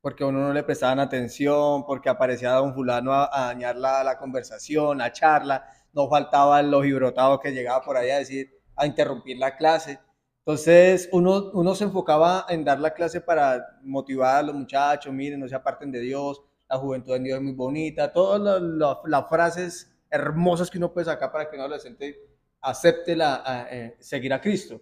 Porque 0.00 0.24
a 0.24 0.26
uno 0.26 0.40
no 0.40 0.52
le 0.52 0.64
prestaban 0.64 0.98
atención, 1.00 1.84
porque 1.86 2.08
aparecía 2.08 2.52
don 2.52 2.74
fulano 2.74 3.12
a, 3.12 3.30
a 3.32 3.46
dañar 3.48 3.76
la, 3.76 4.02
la 4.02 4.18
conversación, 4.18 5.00
a 5.00 5.12
charla, 5.12 5.64
no 5.92 6.08
faltaba 6.08 6.58
el 6.60 6.72
ojibrotado 6.74 7.38
que 7.38 7.52
llegaba 7.52 7.82
por 7.84 7.96
ahí 7.96 8.10
a 8.10 8.18
decir, 8.18 8.50
a 8.76 8.86
interrumpir 8.86 9.38
la 9.38 9.56
clase. 9.56 10.00
Entonces, 10.40 11.08
uno, 11.12 11.50
uno 11.54 11.74
se 11.76 11.84
enfocaba 11.84 12.46
en 12.48 12.64
dar 12.64 12.80
la 12.80 12.92
clase 12.94 13.20
para 13.20 13.78
motivar 13.84 14.36
a 14.38 14.42
los 14.42 14.54
muchachos, 14.56 15.12
miren, 15.12 15.38
no 15.38 15.48
se 15.48 15.54
aparten 15.54 15.92
de 15.92 16.00
Dios, 16.00 16.42
la 16.68 16.78
juventud 16.78 17.14
en 17.14 17.24
Dios 17.24 17.36
es 17.38 17.42
muy 17.44 17.52
bonita, 17.52 18.12
todas 18.12 18.40
la- 18.40 18.58
la- 18.58 18.98
las 19.04 19.28
frases 19.28 19.91
hermosas 20.12 20.70
que 20.70 20.78
uno 20.78 20.92
puede 20.92 21.06
sacar 21.06 21.32
para 21.32 21.48
que 21.48 21.56
un 21.56 21.62
adolescente 21.62 22.20
acepte 22.60 23.16
la, 23.16 23.66
eh, 23.70 23.96
seguir 23.98 24.32
a 24.32 24.40
Cristo. 24.40 24.80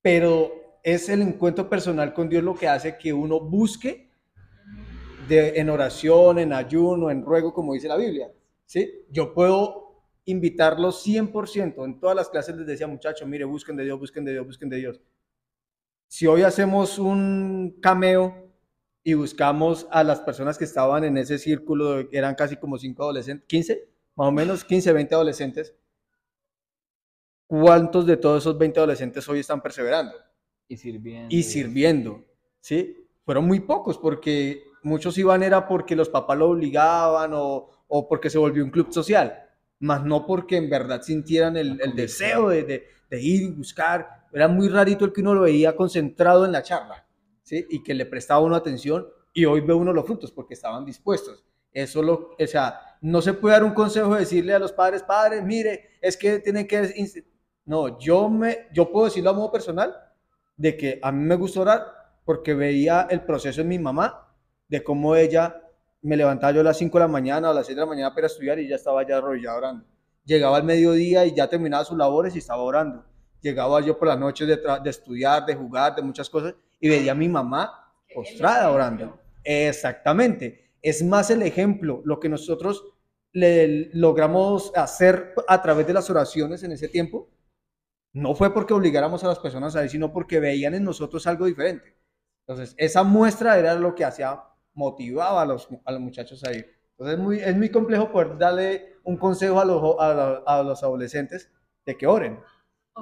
Pero 0.00 0.80
es 0.82 1.08
el 1.08 1.20
encuentro 1.22 1.68
personal 1.68 2.14
con 2.14 2.28
Dios 2.28 2.42
lo 2.42 2.54
que 2.54 2.68
hace 2.68 2.96
que 2.96 3.12
uno 3.12 3.40
busque 3.40 4.10
de, 5.28 5.58
en 5.60 5.68
oración, 5.68 6.38
en 6.38 6.52
ayuno, 6.52 7.10
en 7.10 7.24
ruego, 7.24 7.52
como 7.52 7.74
dice 7.74 7.88
la 7.88 7.96
Biblia. 7.96 8.32
¿sí? 8.64 9.04
Yo 9.10 9.34
puedo 9.34 10.04
invitarlos 10.24 11.04
100%. 11.04 11.84
En 11.84 12.00
todas 12.00 12.16
las 12.16 12.28
clases 12.28 12.56
les 12.56 12.66
decía, 12.66 12.86
muchachos, 12.86 13.26
mire, 13.28 13.44
busquen 13.44 13.76
de 13.76 13.84
Dios, 13.84 13.98
busquen 13.98 14.24
de 14.24 14.32
Dios, 14.32 14.46
busquen 14.46 14.68
de 14.68 14.76
Dios. 14.76 15.00
Si 16.06 16.26
hoy 16.26 16.42
hacemos 16.42 16.98
un 16.98 17.78
cameo 17.82 18.50
y 19.02 19.14
buscamos 19.14 19.86
a 19.90 20.04
las 20.04 20.20
personas 20.20 20.56
que 20.56 20.64
estaban 20.64 21.04
en 21.04 21.18
ese 21.18 21.38
círculo, 21.38 22.08
eran 22.12 22.34
casi 22.34 22.56
como 22.56 22.78
5 22.78 23.02
adolescentes, 23.02 23.46
15, 23.46 23.88
más 24.18 24.26
o 24.26 24.32
menos 24.32 24.64
15, 24.64 24.92
20 24.92 25.14
adolescentes, 25.14 25.76
¿cuántos 27.46 28.04
de 28.04 28.16
todos 28.16 28.42
esos 28.42 28.58
20 28.58 28.80
adolescentes 28.80 29.28
hoy 29.28 29.38
están 29.38 29.62
perseverando? 29.62 30.12
Y 30.66 30.76
sirviendo. 30.76 31.34
y 31.34 31.42
sirviendo, 31.44 32.24
¿sí? 32.60 33.06
fueron 33.24 33.46
muy 33.46 33.60
pocos, 33.60 33.96
porque 33.96 34.64
muchos 34.82 35.16
iban 35.18 35.44
era 35.44 35.68
porque 35.68 35.94
los 35.94 36.08
papás 36.08 36.36
lo 36.36 36.50
obligaban 36.50 37.30
o, 37.32 37.70
o 37.86 38.08
porque 38.08 38.28
se 38.28 38.38
volvió 38.38 38.64
un 38.64 38.70
club 38.70 38.92
social, 38.92 39.38
más 39.78 40.04
no 40.04 40.26
porque 40.26 40.56
en 40.56 40.68
verdad 40.68 41.00
sintieran 41.00 41.56
el, 41.56 41.80
el 41.80 41.94
deseo 41.94 42.48
de, 42.48 42.64
de, 42.64 42.86
de 43.08 43.22
ir 43.22 43.42
y 43.42 43.50
buscar. 43.52 44.26
Era 44.32 44.48
muy 44.48 44.68
rarito 44.68 45.04
el 45.04 45.12
que 45.12 45.20
uno 45.20 45.32
lo 45.32 45.42
veía 45.42 45.76
concentrado 45.76 46.44
en 46.44 46.50
la 46.50 46.64
charla, 46.64 47.06
¿sí? 47.44 47.64
Y 47.70 47.84
que 47.84 47.94
le 47.94 48.04
prestaba 48.04 48.40
uno 48.40 48.56
atención 48.56 49.06
y 49.32 49.44
hoy 49.44 49.60
ve 49.60 49.74
uno 49.74 49.92
los 49.92 50.04
frutos 50.04 50.32
porque 50.32 50.54
estaban 50.54 50.84
dispuestos. 50.84 51.44
Eso 51.72 52.02
lo, 52.02 52.30
o 52.38 52.46
sea, 52.46 52.80
no 53.00 53.20
se 53.22 53.34
puede 53.34 53.54
dar 53.54 53.64
un 53.64 53.74
consejo 53.74 54.14
de 54.14 54.20
decirle 54.20 54.54
a 54.54 54.58
los 54.58 54.72
padres, 54.72 55.02
padres, 55.02 55.42
mire, 55.42 55.90
es 56.00 56.16
que 56.16 56.38
tienen 56.40 56.66
que... 56.66 56.80
inst-". 56.96 57.24
No, 57.64 57.98
yo, 57.98 58.28
me, 58.28 58.68
yo 58.72 58.90
puedo 58.90 59.06
decirlo 59.06 59.30
a 59.30 59.34
modo 59.34 59.52
personal, 59.52 59.94
de 60.56 60.76
que 60.76 60.98
a 61.02 61.12
mí 61.12 61.24
me 61.24 61.36
gusta 61.36 61.60
orar 61.60 61.86
porque 62.24 62.54
veía 62.54 63.06
el 63.10 63.22
proceso 63.22 63.60
en 63.60 63.68
mi 63.68 63.78
mamá, 63.78 64.34
de 64.68 64.82
cómo 64.82 65.14
ella 65.16 65.62
me 66.02 66.16
levantaba 66.16 66.52
yo 66.52 66.60
a 66.60 66.64
las 66.64 66.78
5 66.78 66.98
de 66.98 67.04
la 67.04 67.08
mañana 67.08 67.48
o 67.48 67.50
a 67.50 67.54
las 67.54 67.66
6 67.66 67.76
de 67.76 67.80
la 67.80 67.86
mañana 67.86 68.14
para 68.14 68.26
estudiar 68.26 68.58
y 68.58 68.68
ya 68.68 68.76
estaba 68.76 69.06
ya 69.06 69.18
arrollada 69.18 69.56
orando. 69.56 69.84
Llegaba 70.24 70.58
al 70.58 70.64
mediodía 70.64 71.24
y 71.24 71.34
ya 71.34 71.48
terminaba 71.48 71.84
sus 71.84 71.96
labores 71.96 72.34
y 72.34 72.38
estaba 72.38 72.62
orando. 72.62 73.04
Llegaba 73.40 73.80
yo 73.80 73.98
por 73.98 74.08
las 74.08 74.18
noches 74.18 74.46
de, 74.46 74.60
de 74.82 74.90
estudiar, 74.90 75.46
de 75.46 75.54
jugar, 75.54 75.94
de 75.94 76.02
muchas 76.02 76.28
cosas 76.28 76.54
y 76.80 76.88
veía 76.88 77.12
a 77.12 77.14
mi 77.14 77.28
mamá 77.28 77.92
postrada 78.14 78.70
orando. 78.70 79.18
Exactamente. 79.42 80.67
Es 80.88 81.02
más 81.02 81.30
el 81.30 81.42
ejemplo, 81.42 82.02
lo 82.04 82.18
que 82.20 82.28
nosotros 82.28 82.84
le 83.32 83.90
logramos 83.94 84.72
hacer 84.74 85.34
a 85.46 85.60
través 85.62 85.86
de 85.86 85.92
las 85.94 86.08
oraciones 86.10 86.62
en 86.62 86.72
ese 86.72 86.88
tiempo, 86.88 87.28
no 88.14 88.34
fue 88.34 88.52
porque 88.54 88.74
obligáramos 88.74 89.22
a 89.22 89.28
las 89.28 89.38
personas 89.38 89.76
a 89.76 89.84
ir, 89.84 89.90
sino 89.90 90.12
porque 90.12 90.40
veían 90.40 90.74
en 90.74 90.84
nosotros 90.84 91.26
algo 91.26 91.46
diferente. 91.46 91.94
Entonces, 92.46 92.74
esa 92.78 93.02
muestra 93.02 93.58
era 93.58 93.74
lo 93.74 93.94
que 93.94 94.04
hacía, 94.04 94.40
motivaba 94.74 95.42
a 95.42 95.46
los, 95.46 95.68
a 95.84 95.92
los 95.92 96.00
muchachos 96.00 96.42
a 96.44 96.52
ir. 96.52 96.66
Entonces, 96.92 97.18
es 97.18 97.22
muy, 97.24 97.38
es 97.40 97.56
muy 97.56 97.70
complejo 97.70 98.10
poder 98.10 98.38
darle 98.38 98.94
un 99.04 99.16
consejo 99.18 99.60
a 99.60 99.64
los, 99.64 99.96
a, 100.00 100.14
la- 100.14 100.42
a 100.46 100.62
los 100.62 100.82
adolescentes 100.82 101.50
de 101.84 101.96
que 101.96 102.06
oren, 102.06 102.40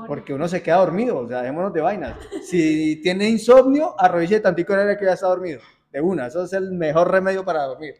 porque 0.06 0.34
uno 0.34 0.46
se 0.48 0.62
queda 0.62 0.76
dormido, 0.76 1.18
o 1.18 1.28
sea, 1.28 1.40
dejémonos 1.40 1.72
de 1.72 1.80
vainas. 1.80 2.18
Si 2.42 3.00
tiene 3.02 3.28
insomnio, 3.28 3.94
arrodille 3.98 4.40
tantico 4.40 4.74
en 4.74 4.90
el 4.90 4.98
que 4.98 5.06
ya 5.06 5.12
está 5.14 5.28
dormido, 5.28 5.60
de 5.90 6.00
una, 6.00 6.26
eso 6.26 6.44
es 6.44 6.52
el 6.52 6.72
mejor 6.72 7.10
remedio 7.10 7.44
para 7.44 7.64
dormir. 7.64 7.94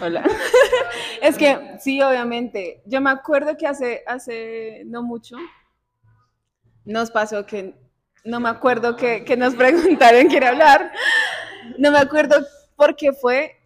Hola. 0.00 0.24
es 1.22 1.38
que 1.38 1.76
sí, 1.78 2.02
obviamente. 2.02 2.82
Yo 2.86 3.00
me 3.00 3.10
acuerdo 3.10 3.56
que 3.56 3.66
hace, 3.66 4.02
hace 4.06 4.82
no 4.86 5.02
mucho 5.02 5.36
nos 6.84 7.10
pasó 7.10 7.46
que 7.46 7.74
no 8.24 8.40
me 8.40 8.48
acuerdo 8.48 8.96
que, 8.96 9.24
que 9.24 9.36
nos 9.36 9.54
preguntaron 9.56 10.26
quiere 10.26 10.46
hablar. 10.46 10.92
No 11.78 11.90
me 11.92 11.98
acuerdo 11.98 12.44
por 12.76 12.96
qué 12.96 13.12
fue 13.12 13.56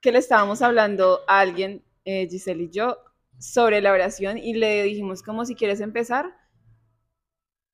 que 0.00 0.12
le 0.12 0.18
estábamos 0.18 0.62
hablando 0.62 1.20
a 1.26 1.40
alguien, 1.40 1.84
eh, 2.04 2.26
Giselle 2.28 2.64
y 2.64 2.70
yo, 2.70 2.98
sobre 3.38 3.80
la 3.80 3.92
oración 3.92 4.38
y 4.38 4.54
le 4.54 4.82
dijimos 4.82 5.22
como 5.22 5.44
si 5.44 5.54
quieres 5.54 5.80
empezar, 5.80 6.26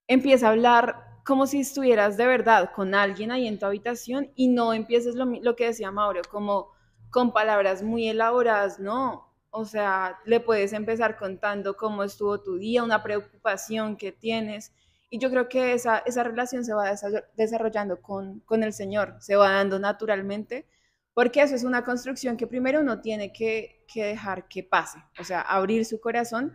empieza 0.06 0.46
a 0.46 0.50
hablar 0.50 1.09
como 1.24 1.46
si 1.46 1.60
estuvieras 1.60 2.16
de 2.16 2.26
verdad 2.26 2.70
con 2.74 2.94
alguien 2.94 3.30
ahí 3.32 3.46
en 3.46 3.58
tu 3.58 3.66
habitación 3.66 4.30
y 4.34 4.48
no 4.48 4.72
empieces 4.74 5.14
lo, 5.14 5.26
lo 5.26 5.56
que 5.56 5.66
decía 5.66 5.90
Mauro, 5.90 6.22
como 6.30 6.68
con 7.10 7.32
palabras 7.32 7.82
muy 7.82 8.08
elaboradas, 8.08 8.78
no. 8.78 9.28
O 9.50 9.64
sea, 9.64 10.18
le 10.26 10.38
puedes 10.40 10.72
empezar 10.72 11.16
contando 11.18 11.76
cómo 11.76 12.04
estuvo 12.04 12.40
tu 12.40 12.56
día, 12.56 12.84
una 12.84 13.02
preocupación 13.02 13.96
que 13.96 14.12
tienes. 14.12 14.72
Y 15.10 15.18
yo 15.18 15.28
creo 15.30 15.48
que 15.48 15.72
esa, 15.72 15.98
esa 16.06 16.22
relación 16.22 16.64
se 16.64 16.72
va 16.72 16.90
desa- 16.92 17.24
desarrollando 17.36 18.00
con, 18.00 18.40
con 18.40 18.62
el 18.62 18.72
Señor, 18.72 19.16
se 19.20 19.34
va 19.34 19.50
dando 19.50 19.78
naturalmente, 19.80 20.68
porque 21.14 21.42
eso 21.42 21.56
es 21.56 21.64
una 21.64 21.84
construcción 21.84 22.36
que 22.36 22.46
primero 22.46 22.80
uno 22.80 23.00
tiene 23.00 23.32
que, 23.32 23.84
que 23.92 24.04
dejar 24.04 24.46
que 24.48 24.62
pase, 24.62 24.98
o 25.18 25.24
sea, 25.24 25.40
abrir 25.40 25.84
su 25.84 26.00
corazón 26.00 26.54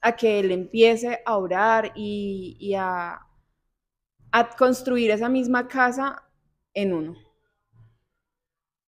a 0.00 0.16
que 0.16 0.40
Él 0.40 0.50
empiece 0.50 1.20
a 1.24 1.36
orar 1.36 1.92
y, 1.94 2.56
y 2.58 2.74
a, 2.74 3.20
a 4.32 4.48
construir 4.48 5.10
esa 5.10 5.28
misma 5.28 5.68
casa 5.68 6.24
en 6.74 6.92
uno. 6.92 7.14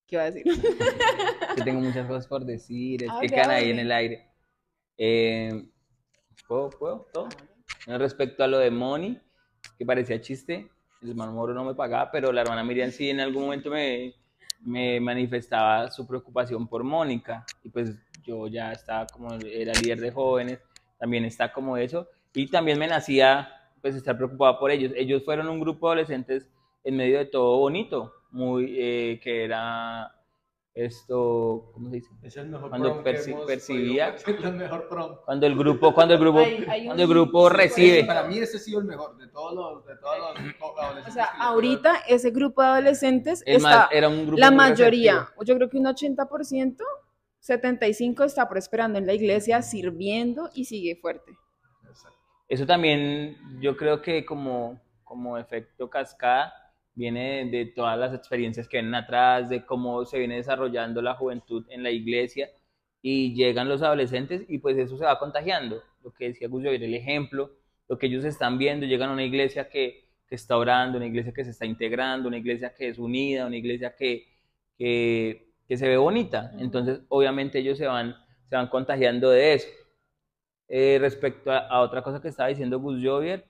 ¿Qué 0.06 0.16
iba 0.16 0.22
a 0.22 0.30
decir? 0.30 0.44
que 1.54 1.62
tengo 1.62 1.80
muchas 1.80 2.06
cosas 2.06 2.26
por 2.26 2.44
decir, 2.44 3.04
es 3.04 3.10
que 3.10 3.14
Hable, 3.16 3.28
quedan 3.28 3.50
ahí 3.50 3.70
en 3.70 3.78
el 3.78 3.92
aire. 3.92 4.28
Eh, 4.96 5.68
¿Puedo? 6.48 6.70
¿Puedo? 6.70 7.06
¿Todo? 7.12 7.28
Respecto 7.86 8.42
a 8.42 8.46
lo 8.46 8.58
de 8.58 8.70
Moni, 8.70 9.20
que 9.78 9.84
parecía 9.84 10.20
chiste, 10.20 10.70
el 11.02 11.10
hermano 11.10 11.32
Moro 11.32 11.52
no 11.52 11.64
me 11.64 11.74
pagaba, 11.74 12.10
pero 12.10 12.32
la 12.32 12.40
hermana 12.40 12.64
Miriam 12.64 12.90
sí 12.90 13.10
en 13.10 13.20
algún 13.20 13.44
momento 13.44 13.70
me, 13.70 14.14
me 14.60 14.98
manifestaba 15.00 15.90
su 15.90 16.06
preocupación 16.06 16.66
por 16.66 16.82
Mónica. 16.82 17.44
Y 17.62 17.68
pues 17.68 17.94
yo 18.22 18.46
ya 18.46 18.72
estaba 18.72 19.06
como, 19.06 19.34
era 19.34 19.72
líder 19.74 20.00
de 20.00 20.10
jóvenes, 20.10 20.60
también 20.98 21.24
está 21.26 21.52
como 21.52 21.76
eso. 21.76 22.08
Y 22.32 22.50
también 22.50 22.78
me 22.78 22.88
nacía 22.88 23.53
pues 23.84 23.94
estar 23.96 24.16
preocupado 24.16 24.58
por 24.58 24.70
ellos. 24.70 24.92
Ellos 24.96 25.22
fueron 25.26 25.46
un 25.46 25.60
grupo 25.60 25.88
de 25.88 25.92
adolescentes 25.92 26.48
en 26.84 26.96
medio 26.96 27.18
de 27.18 27.26
todo 27.26 27.58
bonito, 27.58 28.14
muy, 28.30 28.74
eh, 28.78 29.20
que 29.22 29.44
era 29.44 30.10
esto, 30.72 31.70
¿cómo 31.74 31.90
se 31.90 31.96
dice? 31.96 32.08
Es 32.22 32.34
el 32.38 32.48
mejor 32.48 32.70
Cuando 32.70 33.04
perci- 33.04 33.28
hemos 33.32 33.44
percibía- 33.44 34.16
podido- 34.16 34.38
es 34.38 34.44
el 34.46 34.54
mejor. 34.54 35.22
Cuando 35.26 35.46
el 35.46 35.54
grupo, 35.54 35.92
cuando 35.92 36.14
el 36.14 36.20
grupo, 36.20 36.38
Hay- 36.38 36.64
hay 36.66 36.80
un- 36.80 36.86
cuando 36.86 37.02
el 37.02 37.08
grupo 37.10 37.48
recibe. 37.50 38.04
Para 38.04 38.22
mí 38.24 38.38
ese 38.38 38.56
ha 38.56 38.60
sido 38.60 38.80
el 38.80 38.86
mejor 38.86 39.18
de 39.18 39.28
todos 39.28 39.54
los, 39.54 39.84
de 39.84 39.96
todos 39.96 40.16
los 40.18 40.54
O 40.62 40.80
adolescentes. 40.80 41.12
sea, 41.12 41.28
que 41.32 41.38
yo 41.38 41.44
ahorita 41.44 41.94
ese 42.08 42.30
grupo 42.30 42.62
de 42.62 42.68
adolescentes 42.68 43.42
Es 43.44 43.56
está, 43.58 43.68
más, 43.68 43.88
era 43.92 44.08
un 44.08 44.26
grupo 44.26 44.40
la 44.40 44.50
mayoría, 44.50 45.12
receptivo. 45.12 45.44
yo 45.44 45.54
creo 45.56 45.68
que 45.68 45.76
un 45.76 45.86
80%, 45.86 46.84
75% 47.40 48.24
está 48.24 48.48
prosperando 48.48 48.98
en 48.98 49.06
la 49.06 49.12
iglesia, 49.12 49.60
sirviendo 49.60 50.48
y 50.54 50.64
sigue 50.64 50.96
fuerte. 50.96 51.32
Eso 52.48 52.66
también, 52.66 53.36
yo 53.60 53.76
creo 53.76 54.02
que 54.02 54.24
como, 54.24 54.80
como 55.02 55.38
efecto 55.38 55.88
cascada, 55.88 56.52
viene 56.94 57.46
de, 57.46 57.58
de 57.58 57.66
todas 57.66 57.98
las 57.98 58.14
experiencias 58.14 58.68
que 58.68 58.76
vienen 58.78 58.94
atrás, 58.94 59.48
de 59.48 59.64
cómo 59.64 60.04
se 60.04 60.18
viene 60.18 60.36
desarrollando 60.36 61.02
la 61.02 61.14
juventud 61.14 61.66
en 61.70 61.82
la 61.82 61.90
iglesia 61.90 62.50
y 63.02 63.34
llegan 63.34 63.68
los 63.68 63.82
adolescentes 63.82 64.44
y 64.48 64.58
pues 64.58 64.78
eso 64.78 64.96
se 64.96 65.04
va 65.04 65.18
contagiando. 65.18 65.82
Lo 66.02 66.12
que 66.12 66.28
decía 66.28 66.48
Gus 66.48 66.64
el 66.64 66.94
ejemplo, 66.94 67.50
lo 67.88 67.98
que 67.98 68.06
ellos 68.06 68.24
están 68.24 68.58
viendo, 68.58 68.86
llegan 68.86 69.10
a 69.10 69.12
una 69.12 69.24
iglesia 69.24 69.68
que, 69.68 70.08
que 70.26 70.34
está 70.34 70.56
orando, 70.56 70.96
una 70.96 71.06
iglesia 71.06 71.32
que 71.32 71.44
se 71.44 71.50
está 71.50 71.66
integrando, 71.66 72.28
una 72.28 72.38
iglesia 72.38 72.74
que 72.74 72.88
es 72.88 72.98
unida, 72.98 73.46
una 73.46 73.56
iglesia 73.56 73.94
que, 73.94 74.26
que, 74.78 75.52
que 75.68 75.76
se 75.76 75.88
ve 75.88 75.96
bonita. 75.96 76.52
Entonces, 76.58 77.02
obviamente 77.08 77.58
ellos 77.58 77.76
se 77.76 77.86
van, 77.86 78.16
se 78.48 78.56
van 78.56 78.68
contagiando 78.68 79.30
de 79.30 79.54
eso. 79.54 79.68
Eh, 80.68 80.98
respecto 81.00 81.50
a, 81.52 81.58
a 81.68 81.80
otra 81.80 82.02
cosa 82.02 82.20
que 82.20 82.28
estaba 82.28 82.48
diciendo 82.48 82.80
Gus 82.80 83.00
Jovier, 83.02 83.46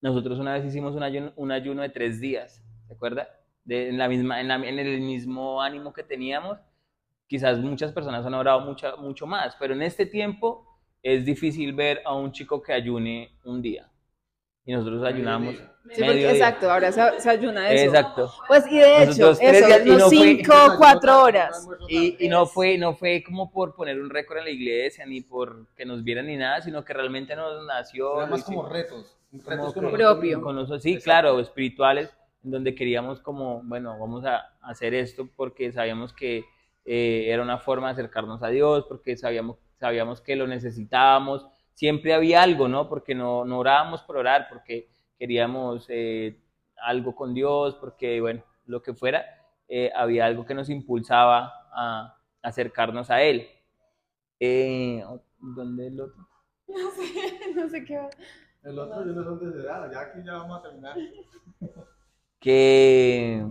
nosotros 0.00 0.38
una 0.38 0.54
vez 0.54 0.64
hicimos 0.64 0.94
un 0.94 1.02
ayuno, 1.02 1.32
un 1.36 1.52
ayuno 1.52 1.82
de 1.82 1.90
tres 1.90 2.20
días, 2.20 2.62
¿se 2.86 2.94
acuerda? 2.94 3.28
De, 3.64 3.88
en, 3.90 3.98
la 3.98 4.08
misma, 4.08 4.40
en, 4.40 4.48
la- 4.48 4.56
en 4.56 4.78
el 4.78 5.00
mismo 5.00 5.62
ánimo 5.62 5.92
que 5.92 6.02
teníamos, 6.02 6.58
quizás 7.28 7.58
muchas 7.60 7.92
personas 7.92 8.26
han 8.26 8.34
orado 8.34 8.60
mucha, 8.60 8.96
mucho 8.96 9.26
más, 9.26 9.56
pero 9.56 9.74
en 9.74 9.82
este 9.82 10.06
tiempo 10.06 10.66
es 11.02 11.24
difícil 11.24 11.72
ver 11.74 12.02
a 12.04 12.14
un 12.14 12.32
chico 12.32 12.62
que 12.62 12.72
ayune 12.72 13.38
un 13.44 13.62
día. 13.62 13.90
Y 14.64 14.72
nosotros 14.72 15.04
ayunamos 15.04 15.56
Sí, 15.90 16.00
porque- 16.04 16.30
exacto, 16.30 16.70
ahora 16.70 16.92
se, 16.92 17.20
se 17.20 17.28
ayuna 17.30 17.70
eso. 17.70 17.84
Exacto. 17.86 18.32
Pues 18.46 18.66
y 18.70 18.78
de 18.78 19.02
hecho, 19.02 19.30
eso, 19.32 19.66
días 19.66 19.84
y 19.84 19.90
unos 19.90 20.00
no 20.02 20.08
fue- 20.08 20.16
5 20.36 20.52
o 20.54 20.76
4 20.78 21.22
horas. 21.22 21.68
Y, 21.88 22.24
y 22.24 22.28
no 22.28 22.46
fue 22.46 22.78
no 22.78 22.94
fue 22.94 23.22
como 23.24 23.50
por 23.50 23.74
poner 23.74 24.00
un 24.00 24.08
récord 24.08 24.38
en 24.38 24.44
la 24.44 24.50
iglesia, 24.50 25.04
ni 25.06 25.20
por 25.22 25.66
que 25.74 25.84
nos 25.84 26.04
vieran 26.04 26.26
ni 26.28 26.36
nada, 26.36 26.60
sino 26.62 26.84
que 26.84 26.92
realmente 26.92 27.34
nos 27.34 27.66
nació. 27.66 28.14
Era 28.16 28.26
lo 28.26 28.30
más 28.30 28.44
como 28.44 28.68
retos. 28.68 29.16
como 29.30 29.42
retos 29.50 29.74
con 29.74 29.90
Propio. 29.90 30.40
con 30.40 30.54
nosotros, 30.56 30.82
sí, 30.82 30.90
Exacto. 30.90 31.04
claro, 31.04 31.40
espirituales, 31.40 32.14
en 32.44 32.50
donde 32.52 32.74
queríamos 32.74 33.20
como, 33.20 33.60
bueno, 33.64 33.98
vamos 33.98 34.24
a 34.24 34.52
hacer 34.62 34.94
esto 34.94 35.28
porque 35.36 35.72
sabíamos 35.72 36.12
que 36.12 36.44
eh, 36.84 37.26
era 37.28 37.42
una 37.42 37.58
forma 37.58 37.88
de 37.88 37.92
acercarnos 37.94 38.42
a 38.42 38.48
Dios, 38.48 38.84
porque 38.88 39.16
sabíamos, 39.16 39.56
sabíamos 39.78 40.20
que 40.20 40.36
lo 40.36 40.46
necesitábamos, 40.46 41.46
siempre 41.74 42.12
había 42.14 42.42
algo, 42.42 42.68
¿no? 42.68 42.88
Porque 42.88 43.14
no, 43.14 43.44
no 43.44 43.58
orábamos 43.58 44.02
por 44.02 44.16
orar, 44.16 44.46
porque 44.48 44.88
queríamos 45.22 45.86
eh, 45.88 46.36
algo 46.84 47.14
con 47.14 47.32
Dios, 47.32 47.76
porque, 47.76 48.20
bueno, 48.20 48.42
lo 48.66 48.82
que 48.82 48.92
fuera, 48.92 49.24
eh, 49.68 49.88
había 49.94 50.26
algo 50.26 50.44
que 50.44 50.52
nos 50.52 50.68
impulsaba 50.68 51.68
a 51.72 52.18
acercarnos 52.42 53.08
a 53.08 53.22
Él. 53.22 53.46
Eh, 54.40 55.00
¿Dónde 55.38 55.86
es 55.86 55.92
el 55.92 56.00
otro? 56.00 56.28
No 56.66 56.90
sé, 56.90 57.54
no 57.54 57.68
sé 57.68 57.84
qué 57.84 57.98
va. 57.98 58.10
El 58.64 58.76
otro 58.80 59.06
yo 59.06 59.12
no 59.12 59.22
sé 59.22 59.28
dónde 59.28 59.60
se 59.60 59.64
da, 59.64 59.92
ya 59.92 60.00
aquí 60.00 60.18
ya 60.24 60.32
vamos 60.32 60.58
a 60.58 60.62
terminar. 60.62 60.96
que 62.40 63.46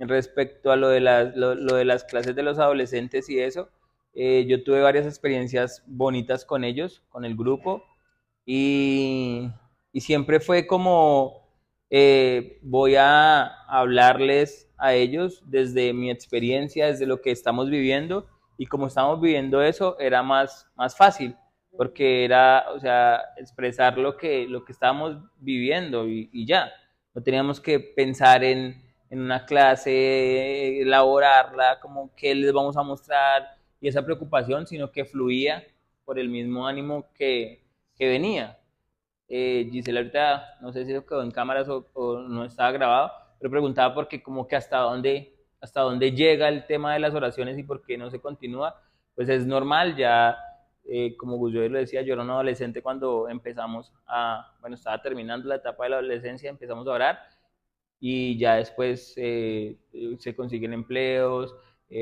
respecto 0.00 0.72
a 0.72 0.76
lo 0.76 0.88
de, 0.88 1.00
las, 1.02 1.36
lo, 1.36 1.54
lo 1.54 1.76
de 1.76 1.84
las 1.84 2.02
clases 2.02 2.34
de 2.34 2.42
los 2.42 2.58
adolescentes 2.58 3.30
y 3.30 3.38
eso, 3.38 3.68
eh, 4.12 4.44
yo 4.48 4.64
tuve 4.64 4.80
varias 4.80 5.06
experiencias 5.06 5.84
bonitas 5.86 6.44
con 6.44 6.64
ellos, 6.64 7.04
con 7.10 7.24
el 7.24 7.36
grupo, 7.36 7.84
y, 8.44 9.52
y 9.92 10.00
siempre 10.00 10.40
fue 10.40 10.66
como 10.66 11.48
eh, 11.90 12.58
voy 12.62 12.96
a 12.96 13.44
hablarles 13.68 14.70
a 14.78 14.94
ellos 14.94 15.42
desde 15.46 15.92
mi 15.92 16.10
experiencia, 16.10 16.86
desde 16.86 17.06
lo 17.06 17.20
que 17.20 17.30
estamos 17.30 17.70
viviendo 17.70 18.26
y 18.58 18.66
como 18.66 18.86
estamos 18.86 19.20
viviendo 19.20 19.62
eso 19.62 19.98
era 19.98 20.22
más, 20.22 20.66
más 20.76 20.96
fácil 20.96 21.36
porque 21.76 22.24
era, 22.24 22.66
o 22.74 22.80
sea, 22.80 23.22
expresar 23.36 23.96
lo 23.98 24.16
que, 24.16 24.46
lo 24.46 24.64
que 24.64 24.72
estábamos 24.72 25.16
viviendo 25.38 26.06
y, 26.06 26.28
y 26.32 26.46
ya. 26.46 26.70
No 27.14 27.22
teníamos 27.22 27.60
que 27.60 27.80
pensar 27.80 28.44
en, 28.44 28.82
en 29.10 29.20
una 29.20 29.44
clase, 29.44 30.80
elaborarla, 30.80 31.80
como 31.80 32.14
qué 32.14 32.34
les 32.34 32.52
vamos 32.52 32.76
a 32.76 32.82
mostrar 32.82 33.56
y 33.80 33.88
esa 33.88 34.04
preocupación, 34.04 34.66
sino 34.66 34.90
que 34.90 35.04
fluía 35.04 35.64
por 36.04 36.18
el 36.18 36.28
mismo 36.28 36.66
ánimo 36.66 37.06
que, 37.14 37.64
que 37.96 38.08
venía. 38.08 38.58
Eh, 39.28 39.68
Gisela 39.70 40.00
ahorita, 40.00 40.58
no 40.60 40.72
sé 40.72 40.84
si 40.84 40.92
lo 40.92 41.06
quedó 41.06 41.22
en 41.22 41.30
cámaras 41.30 41.68
o, 41.68 42.18
no 42.28 42.44
estaba 42.44 42.70
grabado, 42.72 43.12
pero 43.38 43.50
preguntaba 43.50 43.94
porque 43.94 44.22
como 44.22 44.46
que 44.46 44.56
hasta 44.56 44.78
dónde, 44.78 45.34
hasta 45.60 45.80
dónde 45.80 46.12
llega 46.12 46.48
el 46.48 46.66
tema 46.66 46.92
de 46.92 47.00
las 47.00 47.14
oraciones 47.14 47.58
y 47.58 47.62
por 47.62 47.82
qué 47.82 47.96
no 47.96 48.10
se 48.10 48.20
continúa. 48.20 48.80
Pues 49.14 49.28
es 49.28 49.46
normal, 49.46 49.96
ya 49.96 50.36
eh, 50.84 51.16
como 51.16 51.36
Guzmán 51.36 51.72
lo 51.72 51.78
decía, 51.78 52.02
yo 52.02 52.14
era 52.14 52.22
un 52.22 52.30
adolescente 52.30 52.82
cuando 52.82 53.28
empezamos 53.28 53.92
a, 54.06 54.54
bueno, 54.60 54.76
estaba 54.76 55.00
terminando 55.00 55.48
la 55.48 55.56
etapa 55.56 55.84
de 55.84 55.90
la 55.90 55.96
adolescencia, 55.96 56.50
empezamos 56.50 56.86
a 56.86 56.90
orar 56.90 57.18
y 58.00 58.38
ya 58.38 58.56
después 58.56 59.14
eh, 59.16 59.78
se 60.18 60.34
consiguen 60.36 60.72
empleos, 60.72 61.54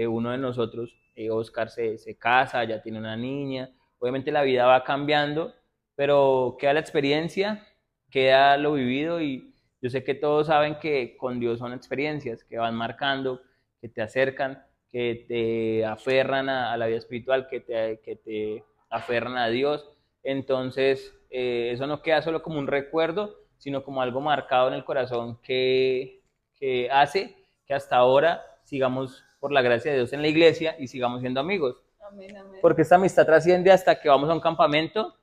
uno 0.09 0.31
de 0.31 0.39
nosotros, 0.39 0.97
Oscar, 1.31 1.69
se, 1.69 1.99
se 1.99 2.17
casa, 2.17 2.65
ya 2.65 2.81
tiene 2.81 2.99
una 2.99 3.17
niña, 3.17 3.71
obviamente 3.99 4.31
la 4.33 4.43
vida 4.43 4.67
va 4.67 4.85
cambiando, 4.85 5.53
pero 6.00 6.57
queda 6.59 6.73
la 6.73 6.80
experiencia, 6.80 7.62
queda 8.11 8.57
lo 8.57 8.73
vivido 8.73 9.21
y 9.21 9.54
yo 9.83 9.90
sé 9.90 10.02
que 10.02 10.14
todos 10.14 10.47
saben 10.47 10.78
que 10.78 11.14
con 11.19 11.38
Dios 11.38 11.59
son 11.59 11.75
experiencias 11.75 12.42
que 12.42 12.57
van 12.57 12.75
marcando, 12.75 13.42
que 13.83 13.90
te 13.90 14.00
acercan, 14.00 14.64
que 14.90 15.26
te 15.28 15.85
aferran 15.85 16.49
a, 16.49 16.75
la 16.78 16.87
vida 16.87 16.97
espiritual, 16.97 17.49
que 17.49 17.61
te, 17.61 18.00
que 18.00 18.16
te 18.16 18.64
aferran 18.88 19.37
a 19.37 19.49
Dios. 19.49 19.90
Entonces, 20.23 21.14
eh, 21.28 21.69
eso 21.75 21.87
no 21.87 22.00
queda 22.00 22.23
solo 22.23 22.42
como 22.42 22.59
un 22.59 22.66
recuerdo, 22.66 23.37
sino 23.59 23.85
como 23.85 24.00
algo 24.00 24.23
marcado 24.23 24.69
en 24.69 24.75
el 24.76 24.87
corazón 24.87 25.38
que, 25.42 26.23
que 26.59 26.88
hace 26.90 27.37
que 27.66 27.75
hasta 27.75 27.97
ahora 27.97 28.42
sigamos, 28.64 29.23
por 29.38 29.52
la 29.52 29.61
gracia 29.61 29.90
de 29.90 29.99
Dios, 29.99 30.14
en 30.14 30.23
la 30.23 30.28
iglesia 30.28 30.76
y 30.78 30.88
sigamos 30.88 31.21
siendo 31.21 31.40
amigos. 31.40 31.83
Amén, 32.11 32.37
amén. 32.37 32.59
Porque 32.61 32.83
esta 32.83 32.97
amistad 32.97 33.25
trasciende 33.25 33.71
hasta 33.71 33.99
que 34.00 34.09
vamos 34.09 34.29
a 34.29 34.33
un 34.35 34.40
campamento. 34.40 35.17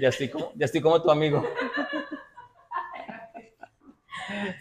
Ya 0.00 0.08
estoy 0.08 0.28
como, 0.28 0.52
ya 0.56 0.64
estoy 0.66 0.80
como 0.80 1.00
tu 1.00 1.10
amigo. 1.10 1.46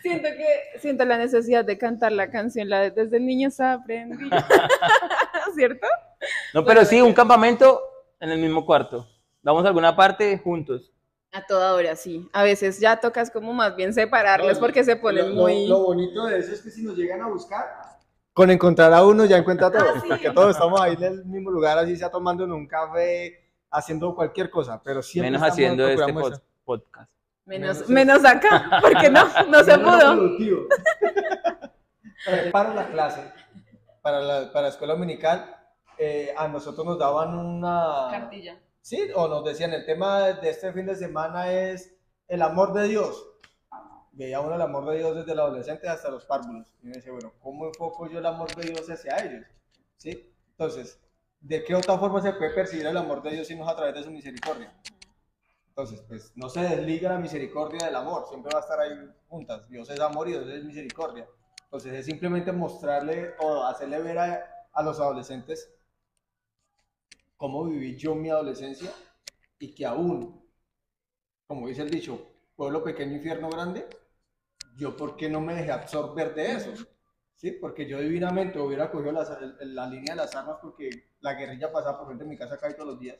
Siento 0.02 0.28
que 0.30 0.80
siento 0.80 1.06
la 1.06 1.18
necesidad 1.18 1.64
de 1.64 1.78
cantar 1.78 2.12
la 2.12 2.30
canción, 2.30 2.68
la 2.70 2.82
de 2.82 2.92
desde 2.92 3.20
niños 3.20 3.60
aprendí. 3.60 4.30
¿Cierto? 5.56 5.88
No, 6.54 6.66
pero 6.66 6.84
sí, 6.84 7.02
un 7.02 7.14
campamento 7.14 7.80
en 8.20 8.32
el 8.32 8.40
mismo 8.40 8.66
cuarto. 8.66 9.08
Vamos 9.44 9.64
a 9.64 9.68
alguna 9.68 9.96
parte 9.96 10.38
juntos. 10.40 10.92
A 11.32 11.46
toda 11.46 11.74
hora, 11.74 11.96
sí. 11.96 12.28
A 12.34 12.44
veces 12.44 12.80
ya 12.80 13.00
tocas 13.00 13.32
como 13.32 13.54
más 13.54 13.76
bien 13.76 13.94
separarlos 13.94 14.60
porque 14.60 14.84
se 14.84 14.96
ponen 14.98 15.30
Lo- 15.30 15.36
lo- 15.36 15.42
muy... 15.42 15.68
Lo, 15.68 15.80
bonito 15.84 16.26
de 16.26 16.40
eso 16.40 16.54
es 16.54 16.62
que 16.62 16.70
si 16.70 16.84
nos 16.84 16.98
llegan 16.98 17.22
a 17.22 17.28
buscar, 17.28 17.66
con 18.34 18.50
encontrar 18.50 18.94
a 18.94 19.06
uno 19.06 19.26
ya 19.26 19.38
encuentra 19.38 19.68
a 19.68 19.72
todos. 19.72 19.92
Ah, 19.96 20.00
sí. 20.02 20.08
Porque 20.10 20.30
todos 20.32 20.52
estamos 20.52 20.80
ahí 20.80 20.94
en 20.94 21.04
el 21.04 21.26
mismo 21.26 21.52
lugar, 21.52 21.78
así 21.78 21.96
sea 21.98 22.10
tomando 22.10 22.44
en 22.46 22.52
un 22.52 22.68
café, 22.68 23.50
haciendo 23.70 24.16
cualquier 24.16 24.50
cosa, 24.50 24.82
pero 24.84 25.02
siempre 25.02 25.32
Menos 25.32 25.42
estamos- 25.42 25.54
haciendo 25.54 25.88
este 25.88 26.14
pod- 26.14 26.32
eso. 26.34 26.42
podcast. 26.64 27.12
Menos, 27.46 27.88
menos- 27.88 27.90
menos 27.90 28.26
acá, 28.26 28.80
porque 28.82 29.10
no, 29.10 29.26
no 29.50 29.64
se 29.64 29.78
pudo. 29.80 30.00
productivo. 30.14 30.62
para 32.52 32.74
la 32.74 32.88
clase, 32.88 33.32
para 34.02 34.20
la, 34.20 34.52
para 34.52 34.64
la 34.64 34.70
escuela 34.70 34.94
dominical, 34.94 35.56
eh, 35.98 36.34
a 36.38 36.48
nosotros 36.48 36.86
nos 36.86 36.98
daban 37.00 37.36
una... 37.38 38.08
Cartilla. 38.12 38.60
Sí, 38.82 39.10
o 39.16 39.28
nos 39.28 39.44
decían, 39.46 39.74
el 39.74 39.86
tema 39.86 40.20
de 40.28 40.50
este 40.50 40.72
fin 40.74 40.86
de 40.86 40.96
semana 40.96 41.52
es 41.52 41.96
el 42.28 42.42
amor 42.42 42.74
de 42.74 42.88
Dios. 42.88 43.28
Veía 44.22 44.40
uno 44.40 44.54
el 44.54 44.62
amor 44.62 44.88
de 44.88 45.00
Dios 45.00 45.16
desde 45.16 45.32
el 45.32 45.40
adolescente 45.40 45.90
hasta 45.90 46.12
los 46.12 46.26
párvulos. 46.26 46.68
Y 46.84 46.86
me 46.86 46.94
decía, 46.94 47.12
bueno, 47.12 47.34
¿cómo 47.42 47.66
enfoco 47.66 48.08
yo 48.08 48.20
el 48.20 48.26
amor 48.28 48.54
de 48.54 48.70
Dios 48.70 48.88
hacia 48.88 49.18
ellos? 49.18 49.48
¿Sí? 49.98 50.32
Entonces, 50.52 51.00
¿de 51.40 51.64
qué 51.64 51.74
otra 51.74 51.98
forma 51.98 52.22
se 52.22 52.32
puede 52.34 52.52
percibir 52.52 52.86
el 52.86 52.98
amor 52.98 53.24
de 53.24 53.32
Dios 53.32 53.48
si 53.48 53.56
no 53.56 53.64
es 53.64 53.72
a 53.72 53.76
través 53.76 53.96
de 53.96 54.04
su 54.04 54.12
misericordia? 54.12 54.80
Entonces, 55.70 56.04
pues 56.08 56.34
no 56.36 56.50
se 56.50 56.60
desliga 56.60 57.10
la 57.10 57.18
misericordia 57.18 57.88
del 57.88 57.96
amor, 57.96 58.28
siempre 58.28 58.52
va 58.54 58.60
a 58.60 58.62
estar 58.62 58.80
ahí 58.80 58.92
juntas. 59.28 59.68
Dios 59.68 59.90
es 59.90 60.00
amor 60.00 60.28
y 60.30 60.34
Dios 60.34 60.48
es 60.50 60.64
misericordia. 60.66 61.28
Entonces, 61.64 61.92
es 61.92 62.06
simplemente 62.06 62.52
mostrarle 62.52 63.34
o 63.40 63.64
hacerle 63.64 64.04
ver 64.04 64.20
a, 64.20 64.68
a 64.72 64.84
los 64.84 65.00
adolescentes 65.00 65.74
cómo 67.38 67.66
viví 67.66 67.98
yo 67.98 68.14
mi 68.14 68.30
adolescencia 68.30 68.92
y 69.58 69.74
que 69.74 69.84
aún, 69.84 70.48
como 71.48 71.68
dice 71.68 71.82
el 71.82 71.90
dicho, 71.90 72.20
pueblo 72.56 72.84
pequeño, 72.84 73.16
infierno 73.16 73.50
grande, 73.50 73.88
yo 74.76 74.96
por 74.98 75.16
qué 75.18 75.30
no 75.30 75.42
me 75.42 75.56
dejé 75.56 75.72
absorber 75.72 76.34
de 76.34 76.52
eso, 76.54 76.72
¿sí? 77.36 77.52
Porque 77.52 77.88
yo 77.88 78.00
divinamente 78.00 78.60
hubiera 78.60 78.90
cogido 78.92 79.12
las- 79.12 79.30
la 79.62 79.88
línea 79.88 80.14
de 80.16 80.22
las 80.22 80.36
armas 80.36 80.58
porque 80.62 80.90
la 81.20 81.34
guerrilla 81.34 81.72
pasaba 81.72 81.98
por 81.98 82.08
frente 82.08 82.24
de 82.24 82.30
mi 82.30 82.38
casa 82.38 82.58
casi 82.58 82.76
todos 82.76 82.90
los 82.90 83.00
días. 83.00 83.18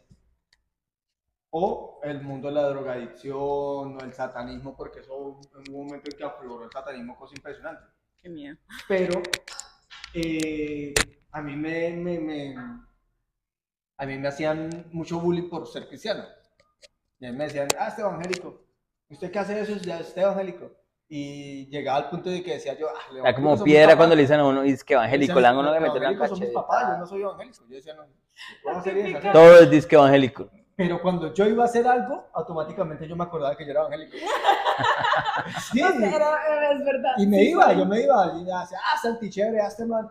O 1.54 2.00
el 2.04 2.22
mundo 2.22 2.48
de 2.48 2.54
la 2.54 2.70
drogadicción, 2.70 3.38
o 3.38 4.00
el 4.02 4.14
satanismo, 4.14 4.76
porque 4.76 5.02
eso 5.02 5.40
en 5.66 5.74
un 5.74 5.86
momento 5.86 6.10
en 6.10 6.18
que 6.18 6.24
afloró 6.24 6.64
el 6.64 6.72
satanismo, 6.72 7.18
cosa 7.18 7.36
impresionante 7.36 7.84
Qué 8.22 8.30
miedo. 8.30 8.58
pero 8.88 9.22
eh, 10.14 10.94
a 11.32 11.42
mí 11.42 11.56
me, 11.56 11.92
me, 11.92 12.20
me- 12.20 12.56
a 13.98 14.06
mí 14.06 14.18
me 14.18 14.28
hacían 14.30 14.88
mucho 14.92 15.20
bullying 15.20 15.50
por 15.50 15.68
ser 15.68 15.88
cristiano. 15.88 16.24
Y 17.20 17.26
a 17.28 17.32
mí 17.32 17.38
me 17.38 17.44
decían, 17.46 17.68
ah, 17.78 17.88
este 17.90 18.02
evangélico, 18.02 18.66
¿usted 19.10 19.32
qué 19.32 19.40
hace 19.40 19.60
eso? 19.62 19.76
Ya 19.76 20.00
este 20.00 20.22
evangélico. 20.22 20.72
Y 21.14 21.68
llegaba 21.68 21.98
al 21.98 22.10
punto 22.10 22.30
de 22.30 22.42
que 22.42 22.54
decía 22.54 22.74
yo, 22.80 22.88
ah, 22.88 22.94
evangélico 23.14 23.36
como 23.52 23.64
piedra 23.66 23.88
papás". 23.88 23.98
cuando 23.98 24.16
le 24.16 24.22
dicen 24.22 24.40
a 24.40 24.46
uno, 24.46 24.64
y 24.64 24.70
es 24.72 24.82
que 24.82 24.94
Me 24.94 25.00
evangélico, 25.02 25.34
le 25.42 25.42
"Los 25.42 25.74
que 25.74 25.80
meter 25.82 26.02
la 26.18 26.28
son 26.30 26.40
mis 26.40 26.50
papás, 26.52 26.80
yo 26.80 26.86
cacheta. 26.86 26.98
no 27.00 27.06
soy 27.06 27.22
evangélico. 27.22 27.66
Yo 27.68 27.76
decía, 27.76 27.94
no, 27.96 28.04
¿puedo 28.64 28.78
hacer 28.78 28.98
eso? 28.98 29.20
Todo 29.34 29.56
es 29.60 29.70
disque 29.70 29.96
evangélico. 29.96 30.50
Pero 30.78 31.02
cuando 31.02 31.34
yo 31.34 31.46
iba 31.48 31.64
a 31.64 31.66
hacer 31.66 31.86
algo, 31.86 32.30
automáticamente 32.34 33.10
yo 33.10 33.18
me 33.18 33.26
acordaba 33.26 33.58
que 33.58 33.66
yo 33.66 33.72
era 33.72 33.82
evangélico. 33.82 34.16
sí. 35.74 35.82
Era, 35.82 36.72
es 36.72 36.86
verdad. 36.86 37.12
Y 37.18 37.28
me 37.28 37.40
Sí, 37.40 37.50
iba, 37.50 37.66
soy. 37.66 37.78
yo 37.80 37.86
me 37.86 38.00
iba, 38.02 38.34
y 38.38 38.46
decía, 38.46 38.80
ah, 38.82 38.98
Santi, 39.02 39.30
chévere, 39.30 39.60
a 39.60 39.68
este 39.68 39.86
man. 39.86 40.10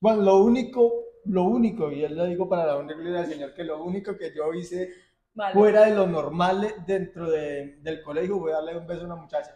Bueno, 0.00 0.20
lo 0.20 0.36
único, 0.44 0.92
lo 1.24 1.44
único, 1.44 1.90
y 1.90 2.04
él 2.04 2.14
lo 2.14 2.26
digo 2.26 2.46
para 2.46 2.66
la 2.66 2.76
honra 2.76 2.94
y 2.94 2.98
gloria 2.98 3.22
del 3.22 3.30
Señor, 3.30 3.54
que 3.54 3.64
lo 3.64 3.82
único 3.82 4.18
que 4.18 4.34
yo 4.36 4.52
hice 4.52 4.90
Vale. 5.32 5.54
fuera 5.54 5.86
de 5.86 5.94
lo 5.94 6.06
normal 6.06 6.74
dentro 6.86 7.30
de- 7.30 7.78
del 7.80 8.02
colegio 8.02 8.38
fue 8.38 8.52
darle 8.52 8.76
un 8.76 8.86
beso 8.86 9.00
a 9.00 9.06
una 9.06 9.16
muchacha. 9.16 9.54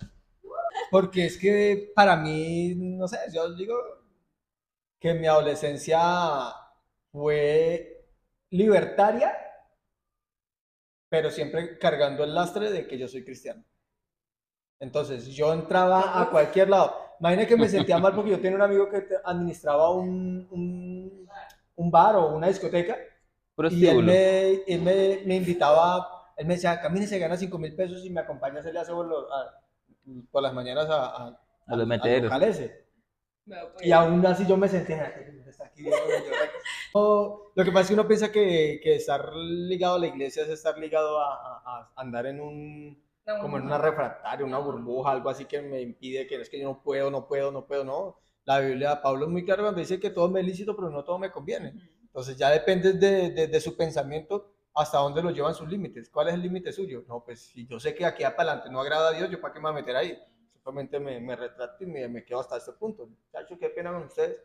Porque 0.90 1.24
es 1.26 1.38
que 1.38 1.90
para 1.94 2.16
mí, 2.16 2.74
no 2.76 3.08
sé, 3.08 3.18
yo 3.32 3.54
digo 3.54 3.76
que 5.00 5.14
mi 5.14 5.26
adolescencia 5.26 6.00
fue 7.12 8.06
libertaria, 8.50 9.32
pero 11.10 11.30
siempre 11.30 11.78
cargando 11.78 12.24
el 12.24 12.34
lastre 12.34 12.70
de 12.70 12.86
que 12.86 12.96
yo 12.98 13.06
soy 13.06 13.22
cristiano. 13.22 13.62
Entonces, 14.78 15.26
yo 15.28 15.52
entraba 15.52 16.20
a 16.20 16.30
cualquier 16.30 16.70
lado. 16.70 16.94
Imagina 17.20 17.46
que 17.46 17.56
me 17.56 17.68
sentía 17.68 17.98
mal 17.98 18.14
porque 18.14 18.30
yo 18.30 18.40
tenía 18.40 18.56
un 18.56 18.62
amigo 18.62 18.88
que 18.88 19.04
administraba 19.24 19.90
un, 19.90 20.48
un, 20.50 21.28
un 21.76 21.90
bar 21.90 22.16
o 22.16 22.34
una 22.34 22.48
discoteca 22.48 22.96
y 23.68 23.86
él, 23.86 24.02
me, 24.02 24.52
él 24.66 24.82
me, 24.82 25.22
me 25.26 25.36
invitaba, 25.36 26.32
él 26.36 26.46
me 26.46 26.54
decía, 26.54 26.80
camine, 26.80 27.06
se 27.06 27.18
gana 27.18 27.36
5 27.36 27.58
mil 27.58 27.74
pesos 27.76 28.04
y 28.04 28.10
me 28.10 28.20
acompaña 28.20 28.56
a 28.58 28.60
hacerle 28.60 28.80
aseo 28.80 29.02
a- 29.32 29.60
por 30.30 30.42
las 30.42 30.54
mañanas 30.54 30.88
a, 30.88 31.06
a, 31.06 31.26
A 31.66 31.76
los 31.76 31.80
al- 31.80 31.80
al 31.80 31.86
meteros. 31.86 32.32
Veo, 33.46 33.72
pues. 33.72 33.86
Y 33.86 33.92
aún 33.92 34.24
así 34.26 34.46
yo 34.46 34.56
me 34.56 34.68
sentía, 34.68 35.12
"Ay, 35.16 35.42
está 35.48 35.64
aquí 35.66 35.82
viendo, 35.82 35.98
yo 36.06 36.30
re-". 36.30 36.50
No, 36.94 37.40
Lo 37.54 37.64
que 37.64 37.70
pasa 37.72 37.82
es 37.82 37.88
que 37.88 37.94
uno 37.94 38.06
piensa 38.08 38.30
que, 38.32 38.80
que 38.82 38.96
estar 38.96 39.32
ligado 39.34 39.96
a 39.96 39.98
la 39.98 40.06
iglesia 40.08 40.42
es 40.44 40.50
estar 40.50 40.78
ligado 40.78 41.18
a, 41.20 41.34
a- 41.34 41.62
a 41.96 42.00
andar 42.00 42.26
en 42.26 42.40
un, 42.40 43.02
No, 43.26 43.38
como 43.40 43.56
en 43.56 43.64
no. 43.64 43.68
una 43.68 43.78
refractaria, 43.78 44.44
una 44.46 44.58
burbuja, 44.58 45.10
algo 45.12 45.30
así 45.30 45.44
que 45.46 45.60
me 45.62 45.80
impide 45.80 46.26
que 46.26 46.36
es 46.40 46.48
que 46.50 46.58
yo 46.60 46.68
no 46.68 46.82
puedo, 46.82 47.10
no 47.10 47.26
puedo, 47.26 47.50
no 47.50 47.66
puedo, 47.66 47.84
no. 47.84 48.18
La 48.44 48.60
Biblia, 48.60 49.00
Pablo 49.02 49.26
es 49.26 49.30
muy 49.30 49.44
claro 49.44 49.62
cuando 49.64 49.80
dice 49.80 50.00
que 50.00 50.10
todo 50.10 50.28
me 50.30 50.40
es 50.40 50.46
lícito, 50.46 50.74
pero 50.76 50.90
no 50.90 51.04
todo 51.04 51.18
me 51.18 51.30
conviene. 51.30 51.74
Entonces 52.02 52.36
ya 52.36 52.50
depende 52.50 52.92
de, 52.94 53.30
de- 53.30 53.46
de 53.46 53.60
su 53.60 53.76
pensamiento 53.76 54.49
hasta 54.74 54.98
dónde 54.98 55.22
lo 55.22 55.30
llevan 55.30 55.54
sus 55.54 55.68
límites. 55.68 56.08
¿Cuál 56.10 56.28
es 56.28 56.34
el 56.34 56.42
límite 56.42 56.72
suyo? 56.72 57.04
No, 57.08 57.22
pues 57.24 57.40
si 57.40 57.66
yo 57.66 57.78
sé 57.80 57.94
que 57.94 58.04
aquí 58.04 58.22
para 58.22 58.34
adelante 58.52 58.70
no 58.70 58.80
agrada 58.80 59.10
a 59.10 59.12
Dios, 59.12 59.30
¿yo 59.30 59.40
para 59.40 59.52
qué 59.52 59.60
me 59.60 59.64
voy 59.64 59.72
a 59.72 59.80
meter 59.80 59.96
ahí? 59.96 60.18
Simplemente 60.52 61.00
me, 61.00 61.20
me 61.20 61.36
retrato 61.36 61.82
y 61.84 61.86
me, 61.86 62.08
me 62.08 62.24
quedo 62.24 62.40
hasta 62.40 62.56
este 62.56 62.72
punto. 62.72 63.08
Chacho, 63.32 63.58
qué 63.58 63.70
pena 63.70 63.92
con 63.92 64.04
ustedes. 64.04 64.38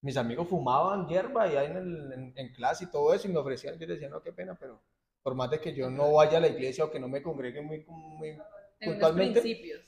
Mis 0.00 0.16
amigos 0.16 0.48
fumaban 0.48 1.06
hierba 1.06 1.46
y 1.48 1.56
ahí 1.56 1.66
en, 1.66 1.76
el- 1.76 2.12
en- 2.12 2.32
en 2.36 2.52
clase 2.54 2.84
y 2.84 2.90
todo 2.90 3.14
eso 3.14 3.28
y 3.28 3.32
me 3.32 3.38
ofrecían, 3.38 3.74
yo 3.74 3.86
les 3.86 3.96
decía, 3.96 4.08
no, 4.08 4.22
qué 4.22 4.32
pena, 4.32 4.56
pero 4.58 4.80
por 5.22 5.34
más 5.34 5.50
de 5.50 5.60
que 5.60 5.74
yo 5.74 5.90
no 5.90 6.12
vaya 6.14 6.38
a 6.38 6.40
la 6.40 6.48
iglesia 6.48 6.84
o 6.84 6.90
que 6.90 6.98
no 7.00 7.08
me 7.08 7.22
congregue 7.22 7.60
muy, 7.62 7.84
muy 7.86 8.36
puntualmente, 8.84 9.40
principios. 9.40 9.80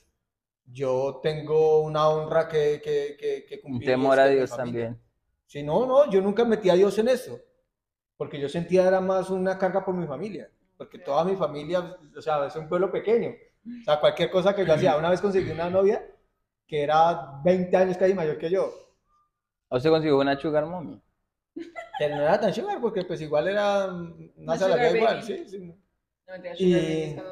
yo 0.65 1.19
tengo 1.21 1.81
una 1.81 2.07
honra 2.09 2.47
que, 2.47 2.81
que, 2.83 3.15
que, 3.19 3.45
que 3.45 3.55
Un 3.55 3.61
cumplir. 3.61 3.89
y 3.89 3.91
temor 3.93 4.19
a 4.19 4.27
Dios 4.27 4.55
también. 4.55 4.99
Sí, 5.45 5.63
no, 5.63 5.85
no, 5.85 6.09
yo 6.09 6.21
nunca 6.21 6.43
metí 6.45 6.69
a 6.69 6.75
Dios 6.75 6.97
en 6.97 7.07
eso, 7.09 7.39
porque 8.17 8.39
yo 8.39 8.47
sentía 8.49 8.87
era 8.87 9.01
más 9.01 9.29
una 9.29 9.57
carga 9.57 9.83
por 9.83 9.93
mi 9.95 10.07
familia, 10.07 10.49
porque 10.77 10.99
toda 10.99 11.23
mi 11.23 11.35
familia, 11.35 11.97
o 12.15 12.21
sea, 12.21 12.45
es 12.47 12.55
un 12.55 12.67
pueblo 12.69 12.91
pequeño, 12.91 13.29
o 13.29 13.83
sea, 13.83 13.99
cualquier 13.99 14.29
cosa 14.29 14.55
que 14.55 14.65
yo 14.65 14.73
hacía, 14.73 14.97
una 14.97 15.09
vez 15.09 15.21
conseguí 15.21 15.51
una 15.51 15.69
novia 15.69 16.05
que 16.67 16.83
era 16.83 17.41
20 17.43 17.75
años 17.77 17.97
casi 17.97 18.13
mayor 18.13 18.37
que 18.37 18.49
yo, 18.49 18.73
¿O 19.67 19.79
se 19.79 19.89
consiguió 19.89 20.19
una 20.19 20.39
sugar 20.39 20.65
mommy? 20.65 21.01
que 21.97 22.09
no 22.09 22.21
era 22.21 22.39
tan 22.39 22.53
sugar, 22.53 22.79
porque 22.81 23.03
pues 23.03 23.21
igual 23.21 23.47
era 23.47 23.85
una 23.87 24.29
Una 24.37 24.57
salaria 24.57 24.89
sugar 24.89 24.95
igual, 24.97 25.23
sí, 25.23 25.47
sí. 25.47 25.59
No, 26.27 26.35
Y- 26.57 27.13
no 27.15 27.23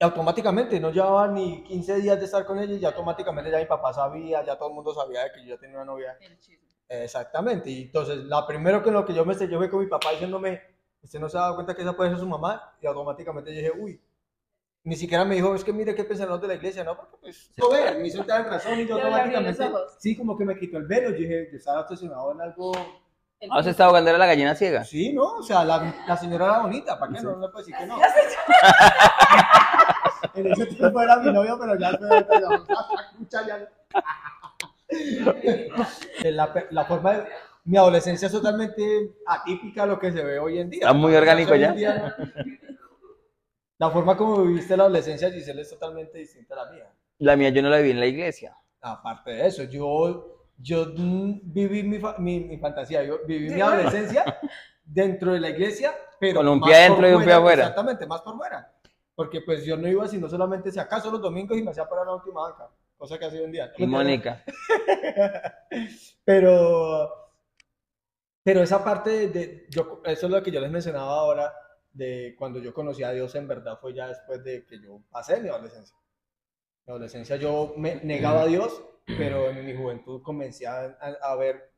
automáticamente, 0.00 0.78
no 0.78 0.90
llevaba 0.90 1.26
ni 1.28 1.64
15 1.64 1.96
días 1.96 2.18
de 2.18 2.26
estar 2.26 2.44
con 2.46 2.58
ella 2.58 2.74
y 2.74 2.78
ya 2.78 2.88
automáticamente 2.88 3.50
ya 3.50 3.58
mi 3.58 3.66
papá 3.66 3.92
sabía, 3.92 4.44
ya 4.44 4.56
todo 4.56 4.68
el 4.68 4.74
mundo 4.76 4.94
sabía 4.94 5.24
de 5.24 5.32
que 5.32 5.40
yo 5.44 5.54
ya 5.54 5.60
tenía 5.60 5.76
una 5.76 5.86
novia. 5.86 6.16
el 6.20 6.38
chisme. 6.38 6.67
Exactamente, 6.88 7.70
y 7.70 7.82
entonces, 7.82 8.24
la 8.24 8.46
primero 8.46 8.82
que 8.82 8.90
lo 8.90 9.04
que 9.04 9.12
yo 9.12 9.24
me 9.24 9.32
estrellé 9.32 9.56
fue 9.56 9.68
con 9.68 9.80
mi 9.80 9.86
papá 9.86 10.12
diciéndome, 10.12 10.62
usted 11.02 11.20
no 11.20 11.28
se 11.28 11.36
ha 11.36 11.42
dado 11.42 11.54
cuenta 11.54 11.74
que 11.74 11.82
esa 11.82 11.94
puede 11.94 12.10
ser 12.10 12.18
su 12.18 12.26
mamá, 12.26 12.74
y 12.80 12.86
automáticamente 12.86 13.54
yo 13.54 13.60
dije, 13.60 13.72
uy, 13.78 14.00
ni 14.84 14.96
siquiera 14.96 15.24
me 15.26 15.34
dijo, 15.34 15.54
es 15.54 15.64
que 15.64 15.72
mire 15.72 15.94
qué 15.94 16.04
pensaron 16.04 16.32
los 16.32 16.40
de 16.40 16.48
la 16.48 16.54
iglesia, 16.54 16.82
¿no? 16.84 16.96
Porque 16.96 17.16
pues, 17.20 17.50
no 17.58 17.68
ver, 17.70 17.98
me 17.98 18.08
hizo 18.08 18.20
entrar 18.20 18.40
en 18.40 18.46
razón 18.52 18.80
y 18.80 18.86
yo 18.86 18.94
automáticamente, 18.94 19.70
sí, 19.98 20.16
como 20.16 20.38
que 20.38 20.46
me 20.46 20.58
quitó 20.58 20.78
el 20.78 20.86
velo, 20.86 21.10
yo 21.10 21.16
dije, 21.16 21.48
yo 21.50 21.58
estaba 21.58 21.80
obsesionado 21.82 22.32
en 22.32 22.40
algo, 22.40 22.72
El 23.38 23.50
¿Ah, 23.52 23.62
se 23.62 23.70
está 23.70 23.84
ahogando 23.84 24.08
era 24.08 24.18
la 24.18 24.26
gallina 24.26 24.54
ciega? 24.54 24.82
sí, 24.84 25.12
¿no? 25.12 25.24
O 25.24 25.42
sea, 25.42 25.64
la, 25.64 25.94
la 26.06 26.16
señora 26.16 26.46
era 26.46 26.60
bonita, 26.60 26.98
¿para 26.98 27.12
qué? 27.12 27.20
No, 27.20 27.36
no 27.36 27.46
le 27.46 27.52
puedo 27.52 27.66
decir 27.66 27.76
que 27.76 27.86
no. 27.86 27.98
en 30.34 30.52
ese 30.52 30.66
tiempo 30.66 31.00
era 31.02 31.16
mi 31.16 31.32
novio, 31.32 31.58
pero 31.60 31.78
ya 31.78 31.88
a 31.88 33.10
escuchar 33.12 33.46
ya. 33.46 33.68
Eh, 34.90 36.32
la, 36.32 36.52
la 36.70 36.84
forma 36.86 37.12
de 37.14 37.24
mi 37.64 37.76
adolescencia 37.76 38.26
es 38.26 38.32
totalmente 38.32 39.12
atípica 39.26 39.82
a 39.82 39.86
lo 39.86 39.98
que 39.98 40.10
se 40.12 40.24
ve 40.24 40.38
hoy 40.38 40.58
en 40.58 40.70
día. 40.70 40.80
Está 40.80 40.92
muy 40.94 41.14
orgánico 41.14 41.54
ya. 41.54 41.72
día, 41.72 42.16
La 43.78 43.90
forma 43.90 44.16
como 44.16 44.42
viviste 44.44 44.76
la 44.76 44.84
adolescencia, 44.84 45.30
Giselle, 45.30 45.60
es 45.62 45.70
totalmente 45.70 46.18
distinta 46.18 46.54
a 46.54 46.64
la 46.64 46.72
mía. 46.72 46.92
La 47.18 47.36
mía 47.36 47.50
yo 47.50 47.62
no 47.62 47.68
la 47.68 47.78
vi 47.78 47.90
en 47.90 48.00
la 48.00 48.06
iglesia. 48.06 48.56
Aparte 48.80 49.32
de 49.32 49.46
eso, 49.46 49.64
yo, 49.64 50.46
yo 50.58 50.86
mm, 50.96 51.40
viví 51.44 51.82
mi, 51.82 52.00
mi, 52.18 52.40
mi 52.40 52.58
fantasía, 52.58 53.02
yo 53.04 53.18
viví 53.26 53.48
mi 53.50 53.54
Sí. 53.56 53.60
adolescencia 53.60 54.38
dentro 54.84 55.32
de 55.34 55.40
la 55.40 55.50
iglesia, 55.50 55.92
pero 56.18 56.36
Con 56.40 56.48
un 56.48 56.60
más 56.60 56.68
pie 56.70 56.76
por 56.76 56.84
adentro 56.86 57.10
y 57.10 57.14
un 57.14 57.24
pie 57.24 57.32
afuera. 57.34 57.62
Exactamente, 57.64 58.06
más 58.06 58.22
por 58.22 58.36
fuera. 58.36 58.72
Porque 59.14 59.40
pues 59.42 59.64
yo 59.64 59.76
no 59.76 59.86
iba 59.88 60.06
sino 60.08 60.28
solamente 60.28 60.70
si 60.72 60.78
acaso 60.78 61.10
los 61.10 61.20
domingos 61.20 61.58
y 61.58 61.62
me 61.62 61.72
hacía 61.72 61.88
para 61.88 62.04
la 62.04 62.14
última 62.14 62.42
banca, 62.42 62.68
cosa 62.98 63.18
que 63.18 63.24
ha 63.24 63.30
sido 63.30 63.44
un 63.44 63.52
día. 63.52 63.72
Y 63.78 63.86
Mónica. 63.86 64.44
pero, 66.24 67.10
pero 68.42 68.62
esa 68.62 68.84
parte 68.84 69.10
de, 69.10 69.28
de- 69.28 69.66
yo, 69.70 70.02
eso 70.04 70.26
es 70.26 70.32
lo 70.32 70.42
que 70.42 70.50
yo 70.50 70.60
les 70.60 70.70
mencionaba 70.70 71.12
ahora, 71.12 71.52
de 71.92 72.34
cuando 72.38 72.58
yo 72.60 72.72
conocí 72.74 73.02
a 73.02 73.10
Dios 73.12 73.34
en 73.34 73.48
verdad 73.48 73.78
fue 73.80 73.94
ya 73.94 74.08
después 74.08 74.44
de 74.44 74.64
que 74.66 74.80
yo 74.80 75.00
pasé 75.10 75.40
mi 75.40 75.48
adolescencia. 75.48 75.96
Mi 76.86 76.92
adolescencia 76.92 77.36
yo 77.36 77.74
me 77.76 77.96
negaba 77.96 78.42
a 78.42 78.46
Dios, 78.46 78.82
pero 79.06 79.48
en 79.50 79.64
mi 79.64 79.74
juventud 79.74 80.22
comencé 80.22 80.66
a, 80.66 80.96
a- 81.22 81.36
ver 81.36 81.72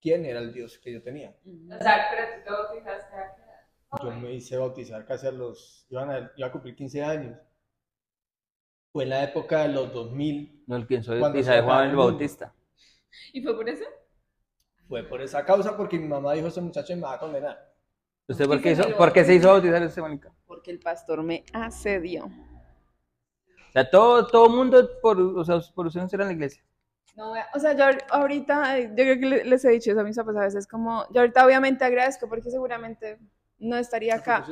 quién 0.00 0.24
era 0.24 0.38
el 0.40 0.52
Dios 0.52 0.78
que 0.78 0.92
yo 0.92 1.02
tenía. 1.02 1.30
O 1.44 1.82
sea, 1.82 2.06
pero 2.10 2.26
tú 2.36 2.44
te 2.44 2.50
bautizaste 2.50 3.16
a 3.16 3.34
qué 3.34 3.42
edad? 3.42 4.02
Yo 4.04 4.10
me 4.20 4.32
hice 4.34 4.56
bautizar 4.56 5.04
casi 5.06 5.26
a 5.26 5.32
los, 5.32 5.86
iban 5.90 6.10
a, 6.10 6.32
iba 6.36 6.48
a 6.48 6.52
cumplir 6.52 6.76
15 6.76 7.02
años. 7.02 7.38
Fue 8.92 9.04
en 9.04 9.10
la 9.10 9.24
época 9.24 9.62
de 9.62 9.68
los 9.68 9.92
2000, 9.92 10.64
No 10.66 10.86
pienso 10.86 11.12
Cuando 11.12 11.28
bautizar 11.28 11.54
se 11.54 11.60
de 11.60 11.66
Juan 11.66 11.84
el 11.84 11.90
el. 11.90 11.96
Bautista. 11.96 12.54
¿Y 13.32 13.42
fue 13.42 13.54
por 13.56 13.68
eso? 13.68 13.84
fue 14.88 15.02
por 15.04 15.20
esa 15.20 15.44
causa 15.44 15.76
porque 15.76 15.98
mi 15.98 16.08
mamá 16.08 16.32
dijo, 16.32 16.46
ese 16.48 16.60
muchacho 16.62 16.94
me 16.96 17.02
va 17.02 17.14
a 17.14 17.18
condenar. 17.18 17.74
¿Usted 18.26 18.46
por 18.46 18.56
¿Y 18.58 18.62
qué, 18.62 18.74
se 18.74 18.82
hizo, 18.88 18.96
por 18.96 19.12
qué 19.12 19.24
se 19.24 19.34
hizo 19.34 19.48
bautizar 19.48 19.82
este 19.82 20.00
Mónica? 20.00 20.32
Porque 20.46 20.70
el 20.70 20.78
pastor 20.80 21.22
me 21.22 21.44
asedió. 21.52 22.24
O 22.24 23.72
sea, 23.72 23.88
todo, 23.90 24.26
todo 24.26 24.48
mundo 24.48 24.88
por, 25.02 25.20
o 25.20 25.44
sea, 25.44 25.60
por 25.74 25.86
usted 25.86 26.00
no 26.00 26.08
será 26.08 26.24
en 26.24 26.28
la 26.28 26.34
iglesia. 26.34 26.62
No, 27.16 27.32
o 27.54 27.58
sea, 27.58 27.72
yo 27.74 27.84
ahor- 27.84 28.04
ahorita, 28.10 28.78
yo 28.80 28.94
creo 28.94 29.18
que 29.20 29.26
le- 29.26 29.44
les 29.44 29.64
he 29.64 29.70
dicho 29.70 29.90
eso 29.90 30.00
a 30.00 30.04
mis 30.04 30.16
papás 30.16 30.36
a 30.36 30.40
veces, 30.40 30.66
como, 30.66 31.04
yo 31.12 31.20
ahorita 31.20 31.44
obviamente 31.44 31.84
agradezco 31.84 32.28
porque 32.28 32.50
seguramente 32.50 33.18
no 33.58 33.76
estaría 33.76 34.16
acá, 34.16 34.46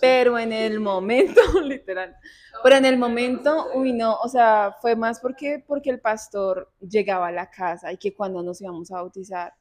pero 0.00 0.38
en 0.38 0.52
el 0.52 0.80
momento, 0.80 1.40
literal, 1.62 2.16
pero 2.62 2.76
en 2.76 2.84
el 2.84 2.98
momento, 2.98 3.68
uy, 3.74 3.92
no, 3.92 4.16
o 4.16 4.28
sea, 4.28 4.76
fue 4.80 4.96
más 4.96 5.20
porque, 5.20 5.62
porque 5.66 5.90
el 5.90 6.00
pastor 6.00 6.72
llegaba 6.80 7.28
a 7.28 7.32
la 7.32 7.50
casa 7.50 7.92
y 7.92 7.96
que 7.96 8.14
cuando 8.14 8.42
nos 8.42 8.60
íbamos 8.60 8.90
a 8.92 8.96
bautizar, 8.96 9.52